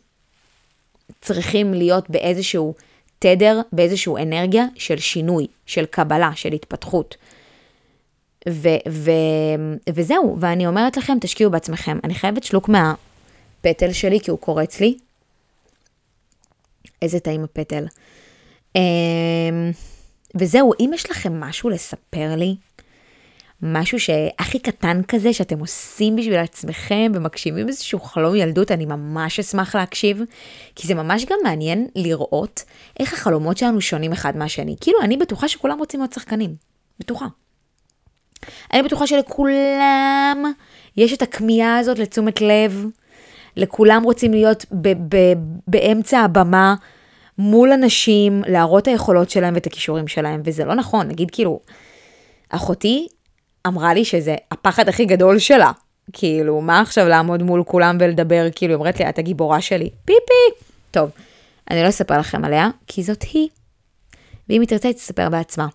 צריכים 1.20 1.74
להיות 1.74 2.10
באיזשהו 2.10 2.74
תדר, 3.18 3.60
באיזשהו 3.72 4.16
אנרגיה 4.16 4.64
של 4.74 4.96
שינוי, 4.96 5.46
של 5.66 5.86
קבלה, 5.86 6.30
של 6.34 6.52
התפתחות. 6.52 7.16
ו- 8.48 8.88
ו- 8.88 9.12
וזהו, 9.90 10.36
ואני 10.40 10.66
אומרת 10.66 10.96
לכם, 10.96 11.18
תשקיעו 11.20 11.50
בעצמכם. 11.50 11.98
אני 12.04 12.14
חייבת 12.14 12.44
שלוק 12.44 12.68
מהפטל 12.68 13.92
שלי, 13.92 14.20
כי 14.20 14.30
הוא 14.30 14.38
קורץ 14.38 14.80
לי. 14.80 14.98
איזה 17.02 17.20
טעים 17.20 17.44
הפטל. 17.44 17.86
אמ, 18.76 18.82
וזהו, 20.34 20.72
אם 20.80 20.90
יש 20.94 21.10
לכם 21.10 21.40
משהו 21.40 21.70
לספר 21.70 22.34
לי, 22.36 22.56
משהו 23.62 24.00
שהכי 24.00 24.58
קטן 24.58 25.00
כזה 25.08 25.32
שאתם 25.32 25.58
עושים 25.58 26.16
בשביל 26.16 26.38
עצמכם 26.38 27.12
ומגשימים 27.14 27.68
איזשהו 27.68 28.00
חלום 28.00 28.34
ילדות, 28.34 28.70
אני 28.70 28.86
ממש 28.86 29.38
אשמח 29.38 29.76
להקשיב, 29.76 30.22
כי 30.74 30.86
זה 30.86 30.94
ממש 30.94 31.24
גם 31.24 31.38
מעניין 31.44 31.88
לראות 31.94 32.64
איך 33.00 33.12
החלומות 33.12 33.56
שלנו 33.56 33.80
שונים 33.80 34.12
אחד 34.12 34.36
מהשני. 34.36 34.76
כאילו, 34.80 35.00
אני 35.00 35.16
בטוחה 35.16 35.48
שכולם 35.48 35.78
רוצים 35.78 36.00
להיות 36.00 36.12
שחקנים. 36.12 36.54
בטוחה. 37.00 37.26
אני 38.72 38.82
בטוחה 38.82 39.06
שלכולם 39.06 40.52
יש 40.96 41.12
את 41.12 41.22
הכמיהה 41.22 41.78
הזאת 41.78 41.98
לתשומת 41.98 42.40
לב, 42.40 42.86
לכולם 43.56 44.02
רוצים 44.02 44.32
להיות 44.32 44.64
ב- 44.72 45.16
ב- 45.16 45.38
באמצע 45.68 46.20
הבמה 46.20 46.74
מול 47.38 47.72
אנשים, 47.72 48.42
להראות 48.46 48.82
את 48.82 48.88
היכולות 48.88 49.30
שלהם 49.30 49.54
ואת 49.54 49.66
הכישורים 49.66 50.08
שלהם, 50.08 50.42
וזה 50.44 50.64
לא 50.64 50.74
נכון. 50.74 51.08
נגיד 51.08 51.30
כאילו, 51.30 51.60
אחותי 52.48 53.08
אמרה 53.66 53.94
לי 53.94 54.04
שזה 54.04 54.36
הפחד 54.50 54.88
הכי 54.88 55.04
גדול 55.04 55.38
שלה. 55.38 55.72
כאילו, 56.12 56.60
מה 56.60 56.80
עכשיו 56.80 57.08
לעמוד 57.08 57.42
מול 57.42 57.64
כולם 57.64 57.96
ולדבר, 58.00 58.46
כאילו, 58.54 58.72
היא 58.74 58.78
אומרת 58.78 59.00
לי, 59.00 59.08
את 59.08 59.18
הגיבורה 59.18 59.60
שלי, 59.60 59.90
פיפי. 60.04 60.64
טוב, 60.90 61.10
אני 61.70 61.82
לא 61.82 61.88
אספר 61.88 62.18
לכם 62.18 62.44
עליה, 62.44 62.68
כי 62.86 63.02
זאת 63.02 63.22
היא. 63.22 63.48
ואם 64.48 64.60
היא 64.60 64.68
תרצה, 64.68 64.88
היא 64.88 64.96
תספר 64.96 65.28
בעצמה. 65.28 65.66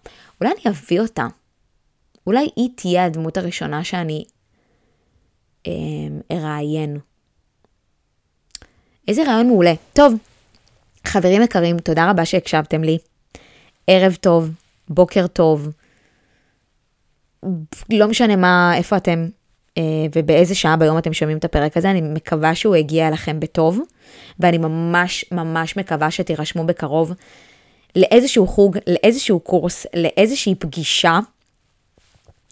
אולי 0.42 0.54
אני 0.54 0.74
אביא 0.74 1.02
אותה. 1.02 1.28
אולי 2.28 2.50
היא 2.56 2.70
תהיה 2.76 3.06
הדמות 3.06 3.38
הראשונה 3.38 3.84
שאני 3.84 4.24
אה, 5.68 5.72
אראיין. 6.32 6.98
איזה 9.08 9.24
רעיון 9.24 9.48
מעולה. 9.48 9.74
טוב, 9.94 10.14
חברים 11.06 11.42
יקרים, 11.42 11.80
תודה 11.80 12.10
רבה 12.10 12.26
שהקשבתם 12.26 12.84
לי. 12.84 12.98
ערב 13.88 14.16
טוב, 14.22 14.50
בוקר 14.90 15.28
טוב. 15.28 15.70
לא 17.90 18.08
משנה 18.08 18.36
מה, 18.36 18.74
איפה 18.76 18.98
אתם 18.98 19.28
אה, 19.78 19.84
ובאיזה 20.16 20.56
שעה 20.56 20.78
ביום 20.78 20.98
אתם 20.98 21.14
שומעים 21.14 21.38
את 21.38 21.46
הפרק 21.46 21.78
הזה, 21.78 21.92
אני 21.92 22.02
מקווה 22.02 22.56
שהוא 22.56 22.76
הגיע 22.76 23.08
אליכם 23.08 23.40
בטוב, 23.40 23.80
ואני 24.40 24.58
ממש 24.58 25.26
ממש 25.32 25.78
מקווה 25.78 26.12
שתירשמו 26.12 26.66
בקרוב 26.66 27.14
לאיזשהו 27.96 28.48
חוג, 28.48 28.78
לאיזשהו 28.88 29.40
קורס, 29.40 29.86
לאיזושהי 29.94 30.56
פגישה, 30.56 31.20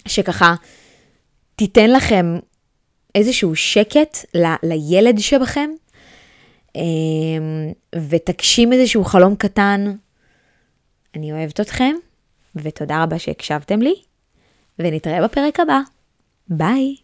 שככה 0.07 0.55
תיתן 1.55 1.89
לכם 1.89 2.37
איזשהו 3.15 3.55
שקט 3.55 4.17
ל, 4.35 4.45
לילד 4.63 5.19
שבכם, 5.19 5.69
ותגשים 8.09 8.73
איזשהו 8.73 9.03
חלום 9.03 9.35
קטן. 9.35 9.95
אני 11.15 11.31
אוהבת 11.31 11.59
אתכם, 11.59 11.95
ותודה 12.55 13.03
רבה 13.03 13.19
שהקשבתם 13.19 13.81
לי. 13.81 13.95
ונתראה 14.79 15.23
בפרק 15.23 15.59
הבא. 15.59 15.79
ביי. 16.49 16.95